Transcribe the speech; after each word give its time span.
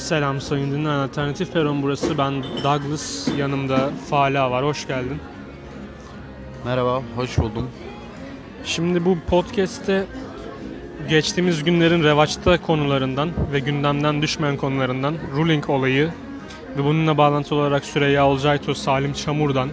Selam 0.00 0.40
sayın 0.40 0.72
dinleyen 0.72 0.98
Alternatif 0.98 1.52
Peron 1.52 1.82
burası. 1.82 2.18
Ben 2.18 2.42
Douglas, 2.42 3.28
yanımda 3.38 3.90
Fala 4.10 4.50
var. 4.50 4.64
Hoş 4.64 4.86
geldin. 4.86 5.18
Merhaba, 6.64 7.02
hoş 7.16 7.38
buldum. 7.38 7.70
Şimdi 8.64 9.04
bu 9.04 9.18
podcast'te 9.28 10.04
geçtiğimiz 11.08 11.64
günlerin 11.64 12.02
revaçta 12.02 12.62
konularından 12.62 13.30
ve 13.52 13.58
gündemden 13.58 14.22
düşmeyen 14.22 14.56
konularından 14.56 15.14
ruling 15.36 15.70
olayı 15.70 16.10
ve 16.78 16.84
bununla 16.84 17.18
bağlantılı 17.18 17.58
olarak 17.58 17.84
Süreyya 17.84 18.26
Olcayto, 18.26 18.74
Salim 18.74 19.12
Çamur'dan 19.12 19.68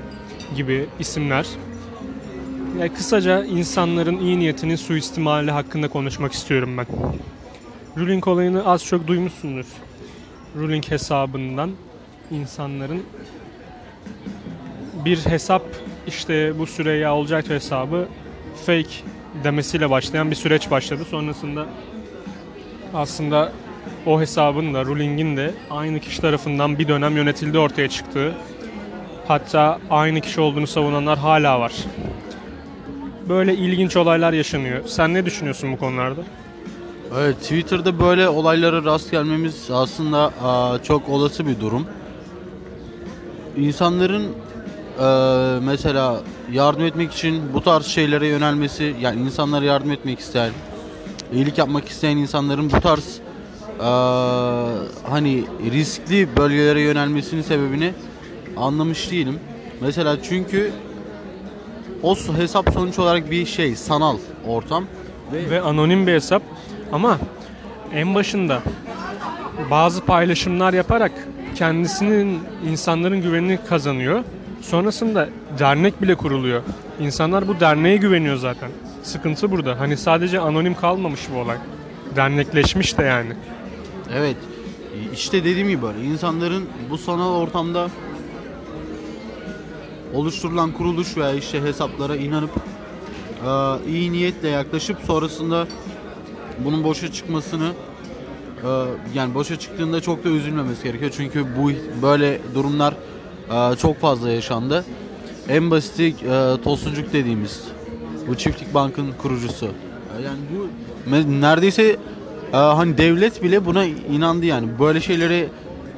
gibi 0.56 0.86
isimler 1.00 1.48
ya 2.80 2.94
kısaca 2.94 3.44
insanların 3.46 4.18
iyi 4.20 4.40
niyetinin 4.40 4.76
suistimali 4.76 5.52
hakkında 5.52 5.88
konuşmak 5.88 6.34
istiyorum 6.34 6.78
ben. 6.78 6.86
Ruling 7.98 8.28
olayını 8.28 8.66
az 8.66 8.86
çok 8.86 9.08
duymuşsundur. 9.08 9.66
Ruling 10.56 10.92
hesabından 10.92 11.72
insanların 12.32 13.04
bir 15.06 15.18
hesap 15.18 15.64
işte 16.08 16.60
bu 16.60 16.68
Süreyya 16.68 17.16
Olcayto 17.16 17.54
hesabı 17.54 18.08
fake 18.66 18.90
demesiyle 19.44 19.90
başlayan 19.90 20.32
bir 20.32 20.36
süreç 20.36 20.72
başladı. 20.72 21.06
Sonrasında 21.12 21.66
aslında 22.94 23.52
o 24.06 24.22
hesabın 24.22 24.74
da 24.74 24.86
Ruling'in 24.86 25.38
de 25.38 25.54
aynı 25.70 26.00
kişi 26.00 26.22
tarafından 26.22 26.80
bir 26.80 26.88
dönem 26.88 27.18
yönetildiği 27.18 27.64
ortaya 27.64 27.88
çıktığı 27.90 28.34
hatta 29.28 29.80
aynı 29.90 30.22
kişi 30.22 30.42
olduğunu 30.42 30.68
savunanlar 30.68 31.20
hala 31.20 31.60
var. 31.60 31.74
Böyle 33.30 33.56
ilginç 33.56 33.96
olaylar 33.98 34.34
yaşanıyor. 34.34 34.86
Sen 34.86 35.14
ne 35.14 35.26
düşünüyorsun 35.26 35.72
bu 35.72 35.78
konularda? 35.78 36.22
Evet, 37.16 37.42
Twitter'da 37.42 38.00
böyle 38.00 38.30
olaylara 38.30 38.84
rast 38.84 39.12
gelmemiz 39.12 39.72
aslında 39.72 40.32
aa, 40.44 40.78
çok 40.84 41.10
olası 41.10 41.48
bir 41.48 41.60
durum. 41.60 41.86
İnsanların 43.58 44.24
eee, 45.00 45.60
mesela 45.64 46.22
yardım 46.52 46.86
etmek 46.86 47.12
için 47.14 47.42
bu 47.54 47.62
tarz 47.62 47.86
şeylere 47.86 48.28
yönelmesi, 48.28 48.96
yani 49.02 49.22
insanlara 49.22 49.66
yardım 49.66 49.92
etmek 49.92 50.20
isteyen, 50.20 50.52
iyilik 51.34 51.58
yapmak 51.58 51.88
isteyen 51.90 52.18
insanların 52.18 52.72
bu 52.72 52.82
tarz 52.82 53.20
eee, 53.80 53.86
hani 55.10 55.44
riskli 55.72 56.38
bölgelere 56.38 56.82
yönelmesinin 56.82 57.42
sebebini 57.42 57.94
anlamış 58.58 59.12
değilim. 59.12 59.40
Mesela 59.82 60.18
çünkü 60.24 60.72
o 62.04 62.16
hesap 62.16 62.74
sonuç 62.74 63.00
olarak 63.00 63.32
bir 63.32 63.46
şey, 63.46 63.76
sanal 63.76 64.18
ortam 64.48 64.84
Ve 65.34 65.62
anonim 65.62 66.08
bir 66.08 66.14
hesap 66.14 66.42
ama 66.92 67.18
en 67.94 68.16
başında 68.16 68.62
bazı 69.72 70.06
paylaşımlar 70.06 70.74
yaparak 70.74 71.12
kendisinin 71.56 72.40
insanların 72.70 73.22
güvenini 73.22 73.60
kazanıyor. 73.70 74.24
Sonrasında 74.62 75.30
dernek 75.60 76.02
bile 76.02 76.16
kuruluyor. 76.16 76.62
İnsanlar 77.00 77.48
bu 77.48 77.60
derneğe 77.60 77.98
güveniyor 77.98 78.36
zaten. 78.36 78.72
Sıkıntı 79.04 79.52
burada. 79.52 79.80
Hani 79.80 79.98
sadece 79.98 80.40
anonim 80.40 80.76
kalmamış 80.76 81.22
bu 81.34 81.40
olay. 81.40 81.58
Dernekleşmiş 82.16 82.98
de 82.98 83.04
yani. 83.04 83.34
Evet. 84.14 84.38
İşte 85.14 85.44
dediğim 85.44 85.68
gibi 85.70 85.82
böyle 85.82 86.04
insanların 86.04 86.66
bu 86.90 86.98
sanal 86.98 87.36
ortamda 87.36 87.90
oluşturulan 90.14 90.72
kuruluş 90.72 91.18
veya 91.18 91.34
işte 91.34 91.62
hesaplara 91.62 92.16
inanıp 92.16 92.52
iyi 93.88 94.12
niyetle 94.12 94.50
yaklaşıp 94.50 94.98
sonrasında 95.08 95.68
bunun 96.66 96.84
boşa 96.84 97.12
çıkmasını 97.12 97.72
e, 98.64 98.68
yani 99.14 99.34
boşa 99.34 99.60
çıktığında 99.60 100.02
çok 100.02 100.24
da 100.24 100.30
üzülmemesi 100.30 100.84
gerekiyor. 100.84 101.12
Çünkü 101.18 101.46
bu 101.58 101.72
böyle 102.02 102.40
durumlar 102.56 102.94
e, 103.52 103.76
çok 103.76 104.00
fazla 104.00 104.32
yaşandı. 104.32 104.86
En 105.50 105.72
basiti 105.72 106.04
e, 106.04 106.64
Tosuncuk 106.64 107.14
dediğimiz 107.14 107.64
bu 108.28 108.36
çiftlik 108.36 108.74
bankın 108.74 109.08
kurucusu. 109.22 109.66
Yani 110.26 110.40
bu 110.52 111.42
neredeyse 111.42 111.98
hani 112.52 112.98
devlet 112.98 113.44
bile 113.44 113.66
buna 113.66 113.86
inandı 113.86 114.46
yani. 114.46 114.68
Böyle 114.80 115.02
şeylere 115.02 115.48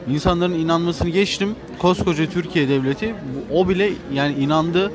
insanların 0.10 0.54
inanmasını 0.54 1.10
geçtim. 1.10 1.56
Koskoca 1.80 2.30
Türkiye 2.30 2.70
devleti 2.70 3.16
o 3.54 3.70
bile 3.70 3.90
yani 4.14 4.36
inandı. 4.36 4.92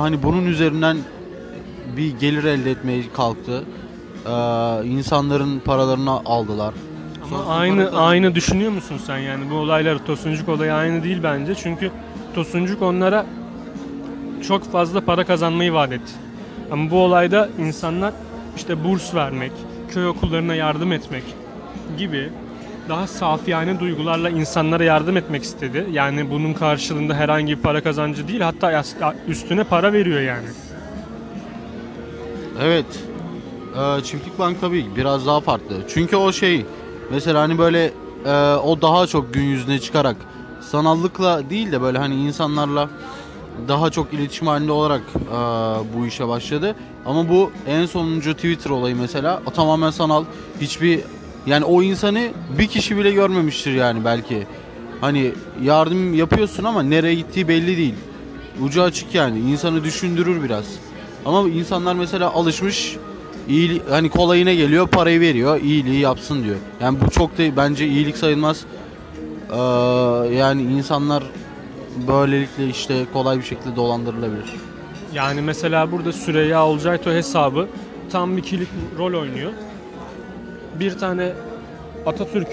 Hani 0.00 0.22
bunun 0.22 0.46
üzerinden 0.46 0.96
bir 1.96 2.18
gelir 2.18 2.44
elde 2.44 2.70
etmeye 2.70 3.02
kalktı. 3.12 3.64
E, 4.26 4.86
insanların 4.86 5.58
paralarını 5.58 6.10
aldılar. 6.10 6.74
Ama 7.22 7.30
Sonrasında 7.30 7.54
aynı 7.54 7.76
para 7.76 7.84
kazandı. 7.84 8.06
aynı 8.06 8.34
düşünüyor 8.34 8.72
musun 8.72 8.96
sen 9.06 9.18
yani 9.18 9.50
bu 9.50 9.54
olaylar 9.54 10.06
Tosuncuk 10.06 10.48
olayı 10.48 10.74
aynı 10.74 11.02
değil 11.02 11.18
bence. 11.22 11.54
Çünkü 11.54 11.90
Tosuncuk 12.34 12.82
onlara 12.82 13.26
çok 14.48 14.72
fazla 14.72 15.00
para 15.00 15.24
kazanmayı 15.24 15.72
vaat 15.72 15.92
etti. 15.92 16.12
Ama 16.72 16.90
bu 16.90 16.98
olayda 16.98 17.48
insanlar 17.58 18.12
işte 18.56 18.84
burs 18.84 19.14
vermek, 19.14 19.52
köy 19.90 20.06
okullarına 20.08 20.54
yardım 20.54 20.92
etmek 20.92 21.24
gibi 21.98 22.28
daha 22.88 23.06
safiyane 23.06 23.80
duygularla 23.80 24.30
insanlara 24.30 24.84
yardım 24.84 25.16
etmek 25.16 25.42
istedi. 25.42 25.86
Yani 25.92 26.30
bunun 26.30 26.52
karşılığında 26.52 27.14
herhangi 27.14 27.56
bir 27.56 27.62
para 27.62 27.82
kazancı 27.82 28.28
değil 28.28 28.40
hatta 28.40 28.84
üstüne 29.28 29.64
para 29.64 29.92
veriyor 29.92 30.20
yani. 30.20 30.48
Evet. 32.62 32.86
Ee, 33.76 34.04
çiftlik 34.04 34.38
bank 34.38 34.60
tabii 34.60 34.86
biraz 34.96 35.26
daha 35.26 35.40
farklı. 35.40 35.76
Çünkü 35.88 36.16
o 36.16 36.32
şey 36.32 36.66
mesela 37.10 37.40
hani 37.40 37.58
böyle 37.58 37.92
e, 38.24 38.54
o 38.54 38.82
daha 38.82 39.06
çok 39.06 39.34
gün 39.34 39.42
yüzüne 39.42 39.78
çıkarak 39.78 40.16
sanallıkla 40.60 41.50
değil 41.50 41.72
de 41.72 41.82
böyle 41.82 41.98
hani 41.98 42.14
insanlarla 42.14 42.88
daha 43.68 43.90
çok 43.90 44.12
iletişim 44.12 44.46
halinde 44.46 44.72
olarak 44.72 45.02
e, 45.16 45.34
bu 45.96 46.06
işe 46.06 46.28
başladı. 46.28 46.74
Ama 47.06 47.28
bu 47.28 47.50
en 47.66 47.86
sonuncu 47.86 48.34
Twitter 48.34 48.70
olayı 48.70 48.96
mesela 48.96 49.42
o 49.46 49.50
tamamen 49.50 49.90
sanal. 49.90 50.24
Hiçbir 50.60 51.00
yani 51.46 51.64
o 51.64 51.82
insanı 51.82 52.28
bir 52.58 52.66
kişi 52.66 52.96
bile 52.96 53.10
görmemiştir 53.10 53.72
yani 53.72 54.04
belki. 54.04 54.46
Hani 55.00 55.32
yardım 55.62 56.14
yapıyorsun 56.14 56.64
ama 56.64 56.82
nereye 56.82 57.14
gittiği 57.14 57.48
belli 57.48 57.76
değil. 57.76 57.94
Ucu 58.62 58.82
açık 58.82 59.14
yani. 59.14 59.38
insanı 59.38 59.84
düşündürür 59.84 60.42
biraz. 60.42 60.64
Ama 61.24 61.48
insanlar 61.48 61.94
mesela 61.94 62.32
alışmış 62.32 62.96
iyi 63.48 63.82
hani 63.90 64.10
kolayına 64.10 64.54
geliyor 64.54 64.88
parayı 64.88 65.20
veriyor 65.20 65.60
iyiliği 65.60 66.00
yapsın 66.00 66.44
diyor. 66.44 66.56
Yani 66.80 66.98
bu 67.06 67.10
çok 67.10 67.38
da 67.38 67.56
bence 67.56 67.86
iyilik 67.86 68.16
sayılmaz. 68.16 68.64
Ee, 69.52 69.56
yani 70.34 70.62
insanlar 70.62 71.22
böylelikle 72.08 72.68
işte 72.68 72.94
kolay 73.12 73.38
bir 73.38 73.44
şekilde 73.44 73.76
dolandırılabilir. 73.76 74.54
Yani 75.14 75.40
mesela 75.40 75.92
burada 75.92 76.12
Süreyya 76.12 76.66
Olcayto 76.66 77.10
hesabı 77.10 77.68
tam 78.12 78.36
bir 78.36 78.42
kilit 78.42 78.68
rol 78.98 79.20
oynuyor. 79.20 79.52
Bir 80.80 80.98
tane 80.98 81.32
Atatürk 82.06 82.48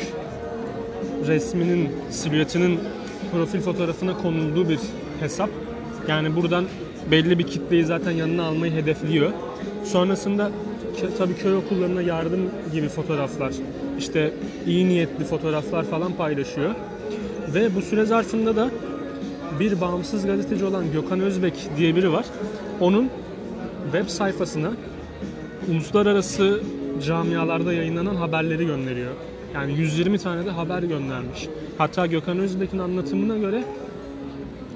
resminin, 1.27 1.89
silüetinin 2.11 2.79
profil 3.31 3.61
fotoğrafına 3.61 4.17
konulduğu 4.17 4.69
bir 4.69 4.79
hesap. 5.19 5.49
Yani 6.07 6.35
buradan 6.35 6.65
belli 7.11 7.39
bir 7.39 7.47
kitleyi 7.47 7.85
zaten 7.85 8.11
yanına 8.11 8.43
almayı 8.43 8.73
hedefliyor. 8.73 9.31
Sonrasında 9.83 10.51
tabii 11.17 11.35
köy 11.35 11.55
okullarına 11.55 12.01
yardım 12.01 12.49
gibi 12.73 12.87
fotoğraflar, 12.87 13.53
işte 13.99 14.33
iyi 14.67 14.89
niyetli 14.89 15.25
fotoğraflar 15.25 15.83
falan 15.83 16.13
paylaşıyor. 16.13 16.75
Ve 17.53 17.75
bu 17.75 17.81
süre 17.81 18.05
zarfında 18.05 18.55
da 18.55 18.69
bir 19.59 19.81
bağımsız 19.81 20.25
gazeteci 20.25 20.65
olan 20.65 20.91
Gökhan 20.91 21.19
Özbek 21.19 21.53
diye 21.77 21.95
biri 21.95 22.11
var. 22.11 22.25
Onun 22.79 23.09
web 23.91 24.07
sayfasına 24.07 24.71
uluslararası 25.71 26.61
camialarda 27.05 27.73
yayınlanan 27.73 28.15
haberleri 28.15 28.65
gönderiyor. 28.65 29.11
Yani 29.53 29.73
120 29.73 30.19
tane 30.19 30.45
de 30.45 30.49
haber 30.49 30.83
göndermiş. 30.83 31.47
Hatta 31.77 32.05
Gökhan 32.05 32.39
Özbek'in 32.39 32.79
anlatımına 32.79 33.37
göre 33.37 33.63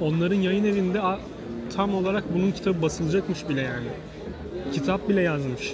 onların 0.01 0.35
yayın 0.35 0.63
evinde 0.63 1.01
tam 1.75 1.95
olarak 1.95 2.23
bunun 2.35 2.51
kitabı 2.51 2.81
basılacakmış 2.81 3.49
bile 3.49 3.61
yani. 3.61 3.87
Kitap 4.73 5.09
bile 5.09 5.21
yazmış. 5.21 5.73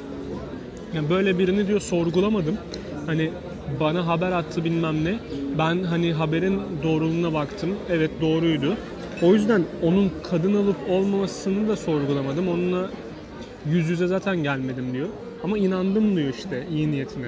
Yani 0.94 1.10
böyle 1.10 1.40
birini 1.40 1.68
diyor 1.68 1.80
sorgulamadım. 1.80 2.58
Hani 3.06 3.32
bana 3.80 4.08
haber 4.08 4.32
attı 4.32 4.64
bilmem 4.64 5.06
ne. 5.06 5.20
Ben 5.58 5.84
hani 5.84 6.14
haberin 6.14 6.62
doğruluğuna 6.84 7.34
baktım. 7.34 7.70
Evet 7.90 8.12
doğruydu. 8.22 8.78
O 9.22 9.34
yüzden 9.34 9.64
onun 9.82 10.12
kadın 10.30 10.54
alıp 10.56 10.76
olmamasını 10.90 11.68
da 11.68 11.76
sorgulamadım. 11.76 12.48
Onunla 12.48 12.90
yüz 13.70 13.90
yüze 13.90 14.08
zaten 14.08 14.44
gelmedim 14.44 14.94
diyor. 14.94 15.08
Ama 15.44 15.58
inandım 15.58 16.16
diyor 16.16 16.34
işte 16.40 16.68
iyi 16.72 16.92
niyetine. 16.92 17.28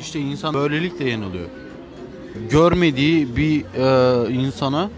İşte 0.00 0.20
insan 0.20 0.54
böylelikle 0.54 1.10
yanılıyor. 1.10 1.46
Görmediği 2.50 3.36
bir 3.36 3.60
e, 3.60 4.32
insana 4.32 4.90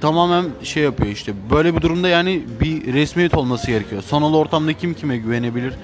tamamen 0.00 0.44
şey 0.62 0.82
yapıyor 0.82 1.10
işte. 1.12 1.32
Böyle 1.50 1.76
bir 1.76 1.80
durumda 1.80 2.08
yani 2.08 2.42
bir 2.60 2.92
resmiyet 2.92 3.34
olması 3.34 3.66
gerekiyor. 3.66 4.02
Sanal 4.02 4.34
ortamda 4.34 4.72
kim 4.72 4.94
kime 4.94 5.18
güvenebilir? 5.18 5.74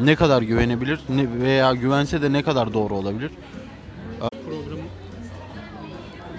Ne 0.00 0.16
kadar 0.16 0.42
güvenebilir? 0.42 1.00
Ne, 1.08 1.40
veya 1.40 1.74
güvense 1.74 2.22
de 2.22 2.32
ne 2.32 2.42
kadar 2.42 2.74
doğru 2.74 2.94
olabilir? 2.94 3.30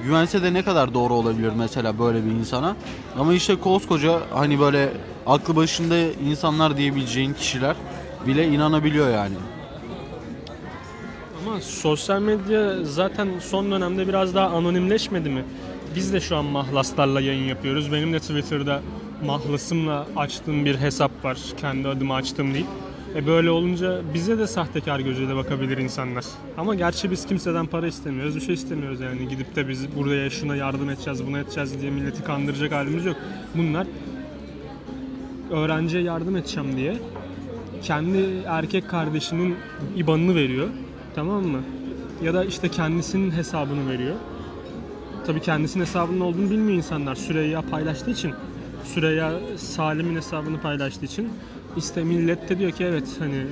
güvense 0.08 0.44
de 0.44 0.54
ne 0.54 0.64
kadar 0.64 0.94
doğru 0.94 1.14
olabilir 1.14 1.52
mesela 1.58 2.00
böyle 2.00 2.26
bir 2.26 2.32
insana. 2.32 2.76
Ama 3.20 3.34
işte 3.34 3.56
koskoca 3.56 4.20
hani 4.30 4.60
böyle 4.60 4.90
aklı 5.26 5.56
başında 5.56 5.98
insanlar 5.98 6.78
diyebileceğin 6.78 7.34
kişiler 7.34 7.76
bile 8.28 8.48
inanabiliyor 8.48 9.10
yani. 9.10 9.36
Ama 11.42 11.62
sosyal 11.62 12.22
medya 12.22 12.84
zaten 12.84 13.28
son 13.40 13.72
dönemde 13.72 14.08
biraz 14.08 14.36
daha 14.36 14.48
anonimleşmedi 14.48 15.30
mi? 15.30 15.44
Biz 15.96 16.14
de 16.14 16.20
şu 16.22 16.38
an 16.38 16.46
mahlaslarla 16.46 17.22
yayın 17.22 17.44
yapıyoruz. 17.44 17.92
Benim 17.92 18.14
de 18.14 18.20
Twitter'da 18.20 18.82
mahlasımla 19.26 20.06
açtığım 20.16 20.66
bir 20.66 20.76
hesap 20.76 21.26
var. 21.26 21.38
Kendi 21.62 21.88
adıma 21.88 22.16
açtığım 22.16 22.54
değil. 22.54 22.66
E 23.18 23.28
böyle 23.28 23.50
olunca 23.50 24.02
bize 24.14 24.38
de 24.38 24.48
sahtekar 24.48 25.00
gözüyle 25.00 25.36
bakabilir 25.36 25.78
insanlar. 25.78 26.26
Ama 26.58 26.76
gerçi 26.76 27.12
biz 27.12 27.26
kimseden 27.26 27.66
para 27.66 27.88
istemiyoruz, 27.88 28.36
bir 28.36 28.42
şey 28.42 28.54
istemiyoruz 28.56 29.00
yani. 29.00 29.28
Gidip 29.28 29.56
de 29.56 29.70
biz 29.70 29.96
buraya 29.96 30.30
şuna 30.30 30.56
yardım 30.56 30.90
edeceğiz, 30.90 31.28
buna 31.28 31.40
edeceğiz 31.40 31.82
diye 31.82 31.92
milleti 31.92 32.24
kandıracak 32.24 32.72
halimiz 32.72 33.06
yok. 33.06 33.16
Bunlar 33.56 33.88
öğrenciye 35.52 36.04
yardım 36.04 36.36
edeceğim 36.36 36.78
diye 36.78 36.98
kendi 37.84 38.28
erkek 38.48 38.90
kardeşinin 38.90 39.56
IBAN'ını 39.96 40.36
veriyor. 40.36 40.68
Tamam 41.16 41.44
mı? 41.44 41.62
Ya 42.24 42.34
da 42.34 42.46
işte 42.46 42.70
kendisinin 42.70 43.32
hesabını 43.32 43.90
veriyor. 43.90 44.16
Tabii 45.26 45.42
kendisinin 45.42 45.84
hesabının 45.84 46.20
olduğunu 46.20 46.50
bilmiyor 46.50 46.78
insanlar. 46.78 47.16
Süreyya 47.16 47.62
paylaştığı 47.62 48.12
için. 48.12 48.34
Süreyya 48.84 49.34
Salim'in 49.58 50.16
hesabını 50.16 50.62
paylaştığı 50.62 51.06
için. 51.06 51.30
İşte 51.78 52.04
millet 52.04 52.50
de 52.50 52.60
diyor 52.60 52.72
ki 52.72 52.84
evet 52.84 53.08
hani 53.20 53.46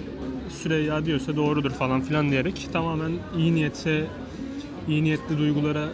Süreyya 0.49 1.05
diyorsa 1.05 1.35
doğrudur 1.35 1.71
falan 1.71 2.01
filan 2.01 2.31
diyerek 2.31 2.69
tamamen 2.73 3.11
iyi 3.37 3.55
niyete 3.55 4.05
iyi 4.87 5.03
niyetli 5.03 5.37
duygulara 5.37 5.87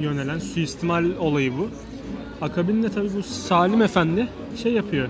yönelen 0.00 0.38
suistimal 0.38 1.04
olayı 1.18 1.52
bu. 1.56 1.68
Akabinde 2.40 2.88
tabii 2.88 3.10
bu 3.16 3.22
Salim 3.22 3.82
Efendi 3.82 4.28
şey 4.62 4.72
yapıyor. 4.72 5.08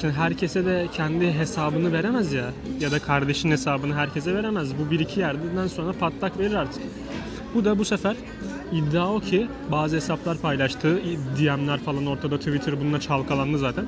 Şimdi 0.00 0.14
herkese 0.14 0.64
de 0.64 0.86
kendi 0.96 1.32
hesabını 1.32 1.92
veremez 1.92 2.32
ya 2.32 2.52
ya 2.80 2.90
da 2.90 2.98
kardeşin 2.98 3.50
hesabını 3.50 3.94
herkese 3.94 4.34
veremez. 4.34 4.70
Bu 4.78 4.90
bir 4.90 5.00
iki 5.00 5.20
yerden 5.20 5.66
sonra 5.66 5.92
patlak 5.92 6.38
verir 6.38 6.54
artık. 6.54 6.82
Bu 7.54 7.64
da 7.64 7.78
bu 7.78 7.84
sefer 7.84 8.16
iddia 8.72 9.14
o 9.14 9.20
ki 9.20 9.48
bazı 9.72 9.96
hesaplar 9.96 10.38
paylaştığı 10.38 11.00
DM'ler 11.38 11.78
falan 11.78 12.06
ortada 12.06 12.38
Twitter 12.38 12.80
bununla 12.80 13.00
çalkalandı 13.00 13.58
zaten. 13.58 13.86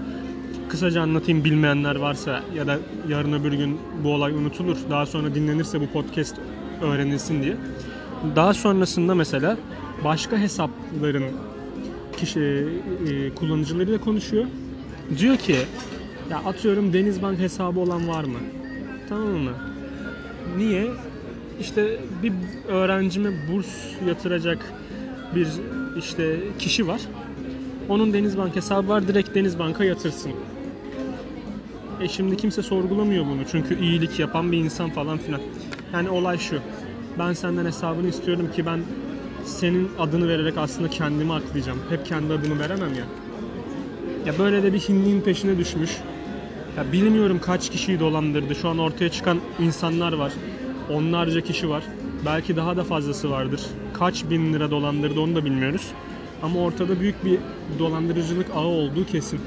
Kısaca 0.72 1.02
anlatayım 1.02 1.44
bilmeyenler 1.44 1.96
varsa 1.96 2.42
ya 2.54 2.66
da 2.66 2.78
yarın 3.08 3.32
öbür 3.32 3.52
gün 3.52 3.80
bu 4.04 4.14
olay 4.14 4.32
unutulur. 4.32 4.76
Daha 4.90 5.06
sonra 5.06 5.34
dinlenirse 5.34 5.80
bu 5.80 5.86
podcast 5.86 6.36
öğrenilsin 6.82 7.42
diye. 7.42 7.56
Daha 8.36 8.54
sonrasında 8.54 9.14
mesela 9.14 9.56
başka 10.04 10.38
hesapların 10.38 11.24
kişi 12.16 12.40
e, 12.40 13.34
kullanıcılarıyla 13.34 14.00
konuşuyor. 14.00 14.44
Diyor 15.18 15.36
ki 15.36 15.56
ya 16.30 16.38
atıyorum 16.38 16.92
Denizbank 16.92 17.38
hesabı 17.38 17.80
olan 17.80 18.08
var 18.08 18.24
mı? 18.24 18.38
Tamam 19.08 19.28
mı? 19.28 19.52
Niye? 20.56 20.86
İşte 21.60 21.98
bir 22.22 22.32
öğrencime 22.68 23.30
burs 23.52 23.68
yatıracak 24.06 24.72
bir 25.34 25.48
işte 25.98 26.40
kişi 26.58 26.88
var. 26.88 27.00
Onun 27.88 28.12
Denizbank 28.12 28.56
hesabı 28.56 28.88
var. 28.88 29.08
Direkt 29.08 29.34
Denizbank'a 29.34 29.84
yatırsın. 29.84 30.32
E 32.02 32.08
şimdi 32.08 32.36
kimse 32.36 32.62
sorgulamıyor 32.62 33.24
bunu. 33.26 33.40
Çünkü 33.50 33.80
iyilik 33.80 34.18
yapan 34.18 34.52
bir 34.52 34.58
insan 34.58 34.90
falan 34.90 35.18
filan. 35.18 35.40
Yani 35.92 36.10
olay 36.10 36.38
şu. 36.38 36.58
Ben 37.18 37.32
senden 37.32 37.64
hesabını 37.64 38.08
istiyorum 38.08 38.50
ki 38.56 38.66
ben 38.66 38.80
senin 39.44 39.90
adını 39.98 40.28
vererek 40.28 40.58
aslında 40.58 40.90
kendimi 40.90 41.32
aklayacağım. 41.32 41.78
Hep 41.88 42.06
kendi 42.06 42.32
adımı 42.32 42.58
veremem 42.58 42.94
ya. 42.94 43.04
Ya 44.26 44.38
böyle 44.38 44.62
de 44.62 44.72
bir 44.72 44.80
hinliğin 44.80 45.20
peşine 45.20 45.58
düşmüş. 45.58 45.98
Ya 46.76 46.92
bilmiyorum 46.92 47.40
kaç 47.42 47.70
kişiyi 47.70 48.00
dolandırdı. 48.00 48.54
Şu 48.54 48.68
an 48.68 48.78
ortaya 48.78 49.10
çıkan 49.10 49.40
insanlar 49.58 50.12
var. 50.12 50.32
Onlarca 50.90 51.40
kişi 51.40 51.68
var. 51.68 51.84
Belki 52.26 52.56
daha 52.56 52.76
da 52.76 52.84
fazlası 52.84 53.30
vardır. 53.30 53.60
Kaç 53.92 54.30
bin 54.30 54.52
lira 54.52 54.70
dolandırdı 54.70 55.20
onu 55.20 55.34
da 55.34 55.44
bilmiyoruz. 55.44 55.88
Ama 56.42 56.60
ortada 56.60 57.00
büyük 57.00 57.24
bir 57.24 57.38
dolandırıcılık 57.78 58.46
ağı 58.54 58.66
olduğu 58.66 59.06
kesin. 59.06 59.40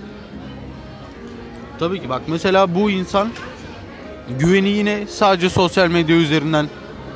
Tabii 1.80 2.02
ki 2.02 2.10
bak 2.10 2.22
mesela 2.28 2.76
bu 2.76 2.90
insan 2.90 3.28
güveni 4.40 4.70
yine 4.70 5.08
sadece 5.08 5.50
sosyal 5.50 5.88
medya 5.88 6.16
üzerinden 6.16 6.68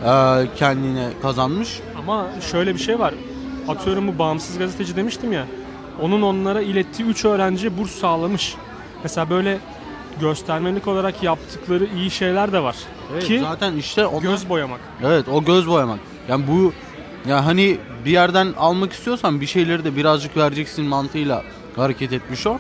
eee, 0.06 0.48
kendine 0.58 1.10
kazanmış. 1.22 1.80
Ama 2.00 2.28
şöyle 2.52 2.74
bir 2.76 2.80
şey 2.80 3.00
var. 3.00 3.14
Atıyorum 3.68 4.08
bu 4.08 4.20
bağımsız 4.20 4.58
gazeteci 4.58 4.96
demiştim 4.96 5.32
ya. 5.32 5.46
Onun 6.02 6.22
onlara 6.22 6.62
ilettiği 6.62 7.08
3 7.10 7.26
öğrenciye 7.26 7.78
burs 7.78 7.92
sağlamış. 7.92 8.56
Mesela 9.04 9.30
böyle 9.30 9.58
göstermelik 10.22 10.88
olarak 10.88 11.24
yaptıkları 11.24 11.88
iyi 11.98 12.12
şeyler 12.12 12.52
de 12.52 12.64
var. 12.64 12.76
Ki 13.28 13.40
zaten 13.40 13.74
işte 13.76 14.06
onlar- 14.06 14.22
göz 14.22 14.50
boyamak. 14.50 14.80
Evet 15.04 15.28
o 15.28 15.44
göz 15.44 15.68
boyamak. 15.68 16.00
Yani 16.30 16.44
bu 16.48 16.74
ya 17.30 17.46
hani 17.46 17.78
bir 18.06 18.12
yerden 18.12 18.54
almak 18.58 18.94
istiyorsan 18.94 19.42
bir 19.42 19.46
şeyleri 19.48 19.84
de 19.84 19.96
birazcık 19.96 20.38
vereceksin 20.38 20.86
mantığıyla 20.86 21.44
hareket 21.76 22.14
etmiş 22.14 22.48
o. 22.48 22.60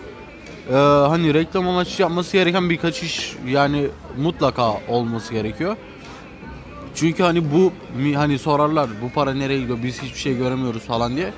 Ee, 0.69 0.73
hani 1.07 1.33
reklam 1.33 1.67
amaçlı 1.67 2.01
yapması 2.01 2.33
gereken 2.37 2.69
birkaç 2.69 3.03
iş 3.03 3.35
yani 3.47 3.87
mutlaka 4.17 4.73
olması 4.87 5.33
gerekiyor. 5.33 5.75
Çünkü 6.95 7.23
hani 7.23 7.51
bu 7.51 7.73
hani 8.15 8.39
sorarlar 8.39 8.89
bu 9.01 9.09
para 9.13 9.33
nereye 9.33 9.59
gidiyor 9.59 9.77
biz 9.83 10.01
hiçbir 10.01 10.19
şey 10.19 10.37
göremiyoruz 10.37 10.83
falan 10.83 11.15
diye. 11.15 11.33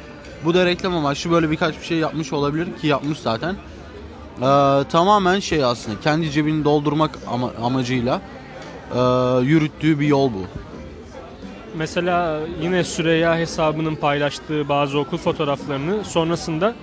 Bu 0.45 0.53
da 0.53 0.65
reklam 0.65 0.95
amaçlı 0.95 1.31
böyle 1.31 1.51
birkaç 1.51 1.79
bir 1.79 1.85
şey 1.85 1.97
yapmış 1.97 2.33
olabilir 2.33 2.67
ki 2.81 2.87
yapmış 2.87 3.19
zaten. 3.19 3.55
Ee, 3.55 4.43
tamamen 4.91 5.39
şey 5.39 5.63
aslında 5.63 5.99
kendi 5.99 6.31
cebini 6.31 6.63
doldurmak 6.63 7.11
ama- 7.27 7.53
amacıyla 7.63 8.21
ee, 8.95 8.99
yürüttüğü 9.43 9.99
bir 9.99 10.07
yol 10.07 10.33
bu. 10.33 10.45
Mesela 11.77 12.39
yine 12.61 12.83
Süreyya 12.83 13.37
hesabının 13.37 13.95
paylaştığı 13.95 14.69
bazı 14.69 14.99
okul 14.99 15.17
fotoğraflarını 15.17 16.03
sonrasında 16.03 16.75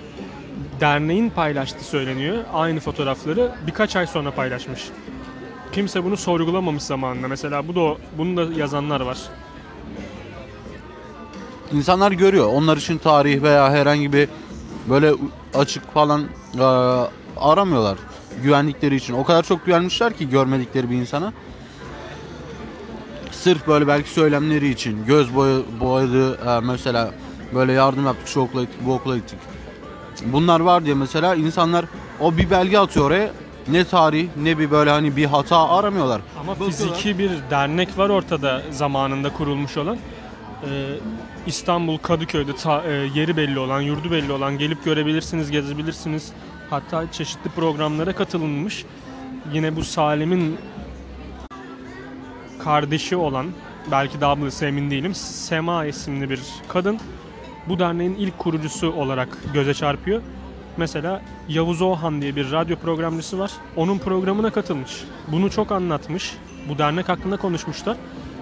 derneğin 0.79 1.29
paylaştığı 1.29 1.83
söyleniyor. 1.83 2.43
Aynı 2.53 2.79
fotoğrafları 2.79 3.51
birkaç 3.67 3.95
ay 3.95 4.07
sonra 4.07 4.31
paylaşmış. 4.31 4.89
Kimse 5.71 6.03
bunu 6.03 6.17
sorgulamamış 6.17 6.83
zamanında. 6.83 7.27
Mesela 7.27 7.67
bu 7.67 7.75
da 7.75 7.97
bunu 8.17 8.37
da 8.37 8.59
yazanlar 8.59 9.01
var. 9.01 9.17
İnsanlar 11.71 12.11
görüyor. 12.11 12.47
Onlar 12.53 12.77
için 12.77 12.97
tarih 12.97 13.41
veya 13.41 13.71
herhangi 13.71 14.13
bir 14.13 14.29
böyle 14.89 15.13
açık 15.53 15.93
falan 15.93 16.23
e, 16.59 16.63
aramıyorlar. 17.37 17.97
Güvenlikleri 18.43 18.95
için. 18.95 19.13
O 19.13 19.23
kadar 19.23 19.43
çok 19.43 19.65
güvenmişler 19.65 20.13
ki 20.13 20.29
görmedikleri 20.29 20.89
bir 20.89 20.95
insana. 20.95 21.33
Sırf 23.31 23.67
böyle 23.67 23.87
belki 23.87 24.09
söylemleri 24.09 24.69
için 24.69 25.05
göz 25.05 25.35
boya, 25.35 25.57
boyadı 25.79 26.35
e, 26.35 26.59
mesela 26.59 27.11
böyle 27.55 27.71
yardım 27.71 28.05
yaptık 28.05 28.27
şu 28.27 28.39
okula 28.39 28.61
gittik 28.61 28.79
bu 28.85 28.93
okula 28.93 29.17
gittik. 29.17 29.39
Bunlar 30.25 30.59
var 30.59 30.85
diye 30.85 30.95
mesela 30.95 31.35
insanlar 31.35 31.85
o 32.19 32.37
bir 32.37 32.49
belge 32.49 32.77
atıyor 32.77 33.05
oraya. 33.05 33.31
Ne 33.67 33.83
tarih 33.85 34.27
ne 34.43 34.57
bir 34.59 34.71
böyle 34.71 34.89
hani 34.89 35.15
bir 35.15 35.25
hata 35.25 35.69
aramıyorlar. 35.69 36.21
Ama 36.39 36.51
Bakıyorlar. 36.51 36.77
fiziki 36.77 37.19
bir 37.19 37.31
dernek 37.51 37.97
var 37.97 38.09
ortada 38.09 38.61
zamanında 38.71 39.33
kurulmuş 39.33 39.77
olan. 39.77 39.97
Ee, 40.63 40.67
İstanbul 41.47 41.97
Kadıköy'de 41.97 42.55
ta- 42.55 42.83
e, 42.83 42.91
yeri 42.91 43.37
belli 43.37 43.59
olan, 43.59 43.81
yurdu 43.81 44.11
belli 44.11 44.31
olan 44.31 44.57
gelip 44.57 44.85
görebilirsiniz, 44.85 45.51
gezebilirsiniz. 45.51 46.31
Hatta 46.69 47.11
çeşitli 47.11 47.49
programlara 47.49 48.13
katılınmış. 48.15 48.85
Yine 49.53 49.75
bu 49.75 49.83
Salim'in 49.83 50.57
kardeşi 52.63 53.15
olan, 53.15 53.45
belki 53.91 54.21
de 54.21 54.25
ablası 54.25 54.65
emin 54.65 54.91
değilim, 54.91 55.15
Sema 55.15 55.85
isimli 55.85 56.29
bir 56.29 56.39
kadın 56.67 56.99
bu 57.69 57.79
derneğin 57.79 58.15
ilk 58.15 58.39
kurucusu 58.39 58.91
olarak 58.91 59.37
göze 59.53 59.73
çarpıyor. 59.73 60.21
Mesela 60.77 61.21
Yavuz 61.49 61.81
Oğhan 61.81 62.21
diye 62.21 62.35
bir 62.35 62.51
radyo 62.51 62.77
programcısı 62.77 63.39
var. 63.39 63.51
Onun 63.75 63.97
programına 63.97 64.49
katılmış. 64.49 65.03
Bunu 65.27 65.51
çok 65.51 65.71
anlatmış. 65.71 66.37
Bu 66.69 66.77
dernek 66.77 67.09
hakkında 67.09 67.37
konuşmuşlar. 67.37 67.97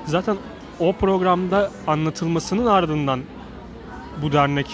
Zaten 0.06 0.38
o 0.80 0.94
programda 0.94 1.72
anlatılmasının 1.88 2.66
ardından 2.66 3.20
bu 4.22 4.32
dernek 4.32 4.68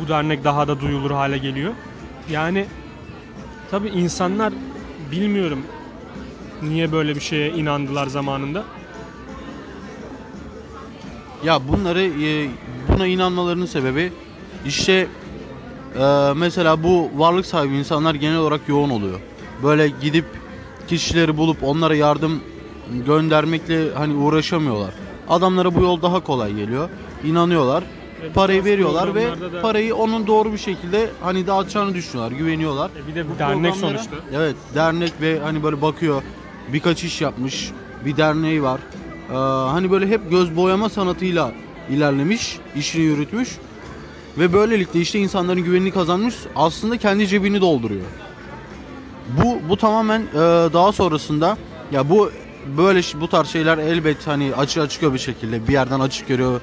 bu 0.00 0.08
dernek 0.08 0.44
daha 0.44 0.68
da 0.68 0.80
duyulur 0.80 1.10
hale 1.10 1.38
geliyor. 1.38 1.72
Yani 2.30 2.66
tabi 3.70 3.88
insanlar 3.88 4.52
bilmiyorum 5.12 5.62
niye 6.62 6.92
böyle 6.92 7.14
bir 7.14 7.20
şeye 7.20 7.50
inandılar 7.50 8.06
zamanında. 8.06 8.64
Ya 11.44 11.68
bunları 11.68 12.02
e, 12.02 12.48
buna 12.94 13.06
inanmalarının 13.06 13.66
sebebi 13.66 14.12
işte 14.66 15.06
e, 16.00 16.32
mesela 16.36 16.82
bu 16.82 17.10
varlık 17.16 17.46
sahibi 17.46 17.74
insanlar 17.74 18.14
genel 18.14 18.36
olarak 18.38 18.60
yoğun 18.68 18.90
oluyor. 18.90 19.20
Böyle 19.62 19.88
gidip 20.02 20.24
kişileri 20.88 21.36
bulup 21.36 21.56
onlara 21.62 21.94
yardım 21.94 22.40
göndermekle 23.06 23.94
hani 23.94 24.14
uğraşamıyorlar. 24.14 24.94
Adamlara 25.28 25.74
bu 25.74 25.80
yol 25.82 26.02
daha 26.02 26.20
kolay 26.20 26.54
geliyor. 26.54 26.88
İnanıyorlar. 27.24 27.82
E, 28.22 28.32
parayı 28.32 28.64
veriyorlar 28.64 29.14
ve 29.14 29.26
da- 29.26 29.62
parayı 29.62 29.94
onun 29.94 30.26
doğru 30.26 30.52
bir 30.52 30.58
şekilde 30.58 31.10
hani 31.22 31.46
dağıtacağını 31.46 31.94
düşünüyorlar, 31.94 32.36
güveniyorlar. 32.36 32.90
E, 32.90 33.08
bir 33.08 33.14
de 33.14 33.24
Bu 33.34 33.38
dernek 33.38 33.76
sonuçta. 33.76 34.16
Evet, 34.34 34.56
dernek 34.74 35.12
ve 35.20 35.40
hani 35.40 35.62
böyle 35.62 35.82
bakıyor 35.82 36.22
birkaç 36.72 37.04
iş 37.04 37.20
yapmış, 37.20 37.70
bir 38.04 38.16
derneği 38.16 38.62
var. 38.62 38.80
Ee, 39.30 39.34
hani 39.70 39.90
böyle 39.90 40.06
hep 40.08 40.30
göz 40.30 40.56
boyama 40.56 40.88
sanatıyla 40.88 41.52
ilerlemiş, 41.90 42.58
işini 42.76 43.02
yürütmüş 43.02 43.48
ve 44.38 44.52
böylelikle 44.52 45.00
işte 45.00 45.18
insanların 45.18 45.64
güvenini 45.64 45.90
kazanmış. 45.90 46.34
Aslında 46.56 46.96
kendi 46.96 47.28
cebini 47.28 47.60
dolduruyor. 47.60 48.04
Bu 49.42 49.58
bu 49.68 49.76
tamamen 49.76 50.20
e, 50.20 50.36
daha 50.72 50.92
sonrasında 50.92 51.56
ya 51.92 52.10
bu 52.10 52.30
böyle 52.76 53.00
bu 53.20 53.28
tarz 53.28 53.48
şeyler 53.48 53.78
elbet 53.78 54.26
hani 54.26 54.54
açığa 54.54 54.88
çıkıyor 54.88 55.14
bir 55.14 55.18
şekilde 55.18 55.68
bir 55.68 55.72
yerden 55.72 56.00
açık 56.00 56.28
görüyor 56.28 56.60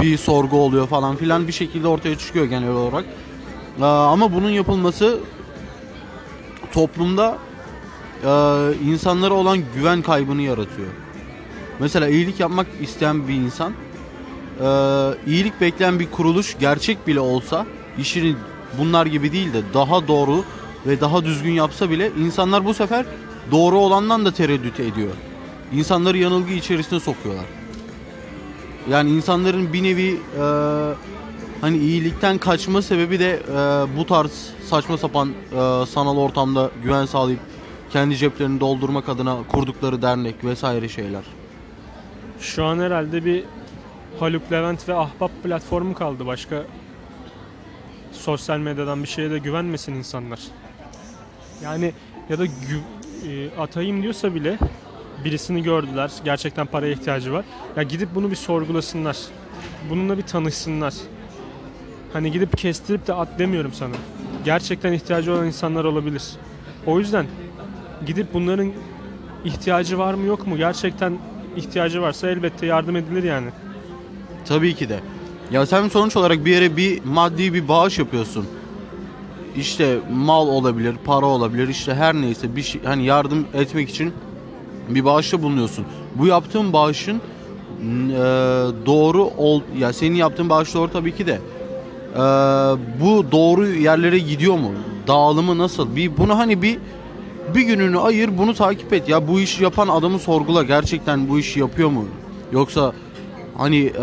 bir 0.00 0.16
sorgu 0.16 0.56
oluyor 0.56 0.86
falan 0.86 1.16
filan 1.16 1.46
bir 1.46 1.52
şekilde 1.52 1.88
ortaya 1.88 2.18
çıkıyor 2.18 2.44
genel 2.44 2.70
olarak. 2.70 3.04
Ee, 3.80 3.84
ama 3.84 4.34
bunun 4.34 4.50
yapılması 4.50 5.18
toplumda 6.72 7.38
e, 8.24 8.28
insanlara 8.90 9.34
olan 9.34 9.58
güven 9.74 10.02
kaybını 10.02 10.42
yaratıyor. 10.42 10.88
Mesela 11.80 12.08
iyilik 12.08 12.40
yapmak 12.40 12.66
isteyen 12.80 13.28
bir 13.28 13.34
insan 13.34 13.72
e, 14.60 14.66
iyilik 15.26 15.60
bekleyen 15.60 15.98
bir 16.00 16.10
kuruluş 16.10 16.56
gerçek 16.60 17.06
bile 17.06 17.20
olsa 17.20 17.66
işini 17.98 18.36
bunlar 18.78 19.06
gibi 19.06 19.32
değil 19.32 19.52
de 19.52 19.62
daha 19.74 20.08
doğru 20.08 20.44
ve 20.86 21.00
daha 21.00 21.24
düzgün 21.24 21.52
yapsa 21.52 21.90
bile 21.90 22.10
insanlar 22.18 22.64
bu 22.64 22.74
sefer 22.74 23.06
doğru 23.50 23.78
olandan 23.78 24.24
da 24.24 24.32
tereddüt 24.32 24.80
ediyor. 24.80 25.12
İnsanları 25.72 26.18
yanılgı 26.18 26.52
içerisine 26.52 27.00
sokuyorlar. 27.00 27.44
Yani 28.90 29.10
insanların 29.10 29.72
bir 29.72 29.82
nevi 29.82 30.20
e, 30.38 30.44
hani 31.60 31.78
iyilikten 31.78 32.38
kaçma 32.38 32.82
sebebi 32.82 33.18
de 33.18 33.32
e, 33.32 33.56
bu 33.98 34.06
tarz 34.06 34.50
saçma 34.70 34.98
sapan 34.98 35.28
e, 35.28 35.86
sanal 35.86 36.16
ortamda 36.16 36.70
güven 36.82 37.06
sağlayıp 37.06 37.40
kendi 37.90 38.16
ceplerini 38.16 38.60
doldurmak 38.60 39.08
adına 39.08 39.36
kurdukları 39.48 40.02
dernek 40.02 40.44
vesaire 40.44 40.88
şeyler. 40.88 41.22
Şu 42.40 42.64
an 42.64 42.78
herhalde 42.78 43.24
bir 43.24 43.44
Haluk 44.20 44.52
Levent 44.52 44.88
ve 44.88 44.94
Ahbap 44.94 45.30
platformu 45.42 45.94
kaldı. 45.94 46.26
Başka 46.26 46.62
sosyal 48.12 48.58
medyadan 48.58 49.02
bir 49.02 49.08
şeye 49.08 49.30
de 49.30 49.38
güvenmesin 49.38 49.94
insanlar. 49.94 50.40
Yani 51.62 51.92
ya 52.28 52.38
da 52.38 52.44
gü- 52.46 52.80
e, 53.28 53.60
atayım 53.60 54.02
diyorsa 54.02 54.34
bile 54.34 54.58
birisini 55.24 55.62
gördüler. 55.62 56.10
Gerçekten 56.24 56.66
paraya 56.66 56.92
ihtiyacı 56.92 57.32
var. 57.32 57.44
Ya 57.76 57.82
gidip 57.82 58.14
bunu 58.14 58.30
bir 58.30 58.36
sorgulasınlar. 58.36 59.16
Bununla 59.90 60.18
bir 60.18 60.22
tanışsınlar. 60.22 60.94
Hani 62.12 62.32
gidip 62.32 62.58
kestirip 62.58 63.06
de 63.06 63.14
at 63.14 63.38
demiyorum 63.38 63.72
sana. 63.72 63.94
Gerçekten 64.44 64.92
ihtiyacı 64.92 65.32
olan 65.32 65.46
insanlar 65.46 65.84
olabilir. 65.84 66.22
O 66.86 66.98
yüzden 66.98 67.26
gidip 68.06 68.34
bunların 68.34 68.72
ihtiyacı 69.44 69.98
var 69.98 70.14
mı 70.14 70.26
yok 70.26 70.46
mu? 70.46 70.56
Gerçekten 70.56 71.18
ihtiyacı 71.56 72.02
varsa 72.02 72.30
elbette 72.30 72.66
yardım 72.66 72.96
edilir 72.96 73.22
yani. 73.22 73.48
Tabii 74.48 74.74
ki 74.74 74.88
de. 74.88 75.00
Ya 75.50 75.66
sen 75.66 75.88
sonuç 75.88 76.16
olarak 76.16 76.44
bir 76.44 76.50
yere 76.50 76.76
bir 76.76 77.04
maddi 77.04 77.54
bir 77.54 77.68
bağış 77.68 77.98
yapıyorsun. 77.98 78.46
İşte 79.56 79.98
mal 80.12 80.48
olabilir, 80.48 80.94
para 81.04 81.26
olabilir, 81.26 81.68
işte 81.68 81.94
her 81.94 82.14
neyse 82.14 82.56
bir 82.56 82.62
şey 82.62 82.80
hani 82.84 83.04
yardım 83.04 83.46
etmek 83.54 83.90
için 83.90 84.12
bir 84.88 85.04
bağışta 85.04 85.42
bulunuyorsun. 85.42 85.84
Bu 86.14 86.26
yaptığın 86.26 86.72
bağışın 86.72 87.16
e, 87.16 88.18
doğru 88.86 89.24
ol 89.24 89.60
ya 89.78 89.92
senin 89.92 90.14
yaptığın 90.14 90.48
bağış 90.48 90.74
doğru 90.74 90.90
tabii 90.92 91.14
ki 91.14 91.26
de. 91.26 91.40
E, 92.14 92.18
bu 93.00 93.26
doğru 93.32 93.66
yerlere 93.66 94.18
gidiyor 94.18 94.58
mu? 94.58 94.72
Dağılımı 95.08 95.58
nasıl? 95.58 95.96
Bir 95.96 96.16
bunu 96.16 96.38
hani 96.38 96.62
bir 96.62 96.78
bir 97.54 97.62
gününü 97.62 97.98
ayır, 97.98 98.38
bunu 98.38 98.54
takip 98.54 98.92
et. 98.92 99.08
Ya 99.08 99.28
bu 99.28 99.40
işi 99.40 99.64
yapan 99.64 99.88
adamı 99.88 100.18
sorgula. 100.18 100.62
Gerçekten 100.62 101.28
bu 101.28 101.38
işi 101.38 101.60
yapıyor 101.60 101.88
mu? 101.88 102.04
Yoksa 102.52 102.92
hani 103.56 103.84
e, 103.86 104.02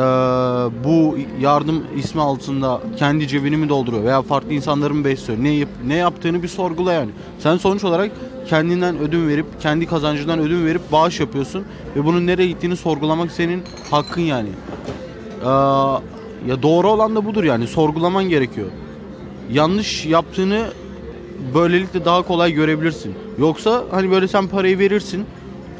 bu 0.83 1.17
yardım 1.39 1.83
ismi 1.97 2.21
altında 2.21 2.81
kendi 2.97 3.27
cebini 3.27 3.57
mi 3.57 3.69
dolduruyor 3.69 4.03
veya 4.03 4.21
farklı 4.21 4.53
insanları 4.53 4.93
mı 4.93 5.05
besliyor? 5.05 5.43
Ne 5.43 5.65
ne 5.87 5.95
yaptığını 5.95 6.43
bir 6.43 6.47
sorgula 6.47 6.93
yani. 6.93 7.11
Sen 7.39 7.57
sonuç 7.57 7.83
olarak 7.83 8.11
kendinden 8.49 8.99
ödün 8.99 9.27
verip 9.27 9.45
kendi 9.61 9.85
kazancından 9.85 10.39
ödün 10.39 10.65
verip 10.65 10.91
bağış 10.91 11.19
yapıyorsun 11.19 11.65
ve 11.95 12.05
bunun 12.05 12.27
nereye 12.27 12.47
gittiğini 12.47 12.77
sorgulamak 12.77 13.31
senin 13.31 13.63
hakkın 13.91 14.21
yani. 14.21 14.49
E, 15.41 15.49
ya 16.47 16.63
doğru 16.63 16.87
olan 16.89 17.15
da 17.15 17.25
budur 17.25 17.43
yani 17.43 17.67
sorgulaman 17.67 18.23
gerekiyor. 18.23 18.67
Yanlış 19.51 20.05
yaptığını 20.05 20.67
böylelikle 21.53 22.05
daha 22.05 22.21
kolay 22.21 22.53
görebilirsin. 22.53 23.15
Yoksa 23.39 23.83
hani 23.91 24.11
böyle 24.11 24.27
sen 24.27 24.47
parayı 24.47 24.79
verirsin. 24.79 25.25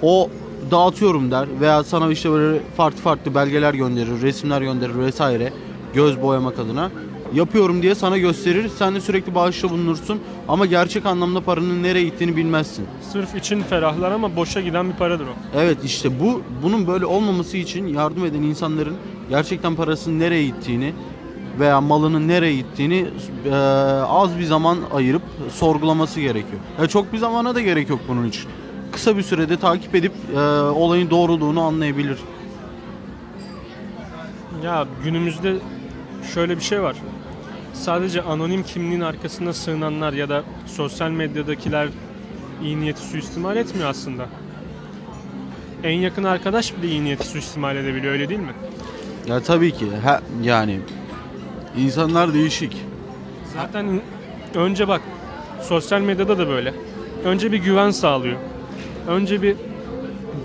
O 0.01 0.29
dağıtıyorum 0.71 1.31
der 1.31 1.47
veya 1.61 1.83
sana 1.83 2.11
işte 2.11 2.31
böyle 2.31 2.59
farklı 2.77 3.01
farklı 3.01 3.35
belgeler 3.35 3.73
gönderir, 3.73 4.21
resimler 4.21 4.61
gönderir 4.61 4.97
vesaire 4.97 5.53
göz 5.93 6.21
boyamak 6.21 6.59
adına. 6.59 6.91
Yapıyorum 7.33 7.81
diye 7.81 7.95
sana 7.95 8.17
gösterir. 8.17 8.71
Sen 8.79 8.95
de 8.95 9.01
sürekli 9.01 9.35
bağışta 9.35 9.69
bulunursun 9.69 10.19
ama 10.47 10.65
gerçek 10.65 11.05
anlamda 11.05 11.41
paranın 11.41 11.83
nereye 11.83 12.03
gittiğini 12.03 12.35
bilmezsin. 12.35 12.85
Sırf 13.11 13.35
için 13.35 13.61
ferahlar 13.61 14.11
ama 14.11 14.35
boşa 14.35 14.61
giden 14.61 14.89
bir 14.89 14.93
paradır 14.95 15.25
o. 15.25 15.57
Evet 15.59 15.77
işte 15.83 16.19
bu 16.19 16.41
bunun 16.63 16.87
böyle 16.87 17.05
olmaması 17.05 17.57
için 17.57 17.87
yardım 17.87 18.25
eden 18.25 18.41
insanların 18.41 18.95
gerçekten 19.29 19.75
parasının 19.75 20.19
nereye 20.19 20.45
gittiğini 20.45 20.93
veya 21.59 21.81
malının 21.81 22.27
nereye 22.27 22.55
gittiğini 22.55 23.05
e, 23.45 23.55
az 24.07 24.39
bir 24.39 24.43
zaman 24.43 24.77
ayırıp 24.93 25.21
sorgulaması 25.51 26.19
gerekiyor. 26.19 26.61
Ya 26.81 26.87
çok 26.87 27.13
bir 27.13 27.17
zamana 27.17 27.55
da 27.55 27.61
gerek 27.61 27.89
yok 27.89 27.99
bunun 28.07 28.27
için. 28.27 28.49
Kısa 28.91 29.17
bir 29.17 29.23
sürede 29.23 29.57
takip 29.57 29.95
edip 29.95 30.11
e, 30.35 30.39
olayın 30.59 31.09
doğruluğunu 31.09 31.61
anlayabilir. 31.61 32.17
Ya 34.63 34.87
günümüzde 35.03 35.55
şöyle 36.33 36.57
bir 36.57 36.61
şey 36.61 36.81
var. 36.81 36.95
Sadece 37.73 38.21
anonim 38.21 38.63
kimliğin 38.63 39.01
arkasında 39.01 39.53
sığınanlar 39.53 40.13
ya 40.13 40.29
da 40.29 40.43
sosyal 40.65 41.09
medyadakiler 41.09 41.87
iyi 42.63 42.79
niyeti 42.79 43.01
suistimal 43.01 43.57
etmiyor 43.57 43.89
aslında. 43.89 44.25
En 45.83 45.97
yakın 45.99 46.23
arkadaş 46.23 46.77
bile 46.77 46.87
iyi 46.87 47.03
niyeti 47.03 47.27
suistimal 47.27 47.75
edebiliyor 47.75 48.13
öyle 48.13 48.29
değil 48.29 48.39
mi? 48.39 48.53
Ya 49.27 49.39
tabii 49.43 49.71
ki 49.71 49.85
ha, 50.03 50.21
yani 50.43 50.79
insanlar 51.77 52.33
değişik. 52.33 52.77
Zaten 53.53 54.01
önce 54.55 54.87
bak 54.87 55.01
sosyal 55.61 56.01
medyada 56.01 56.37
da 56.37 56.47
böyle. 56.47 56.73
Önce 57.25 57.51
bir 57.51 57.57
güven 57.57 57.91
sağlıyor. 57.91 58.37
Önce 59.07 59.41
bir 59.41 59.55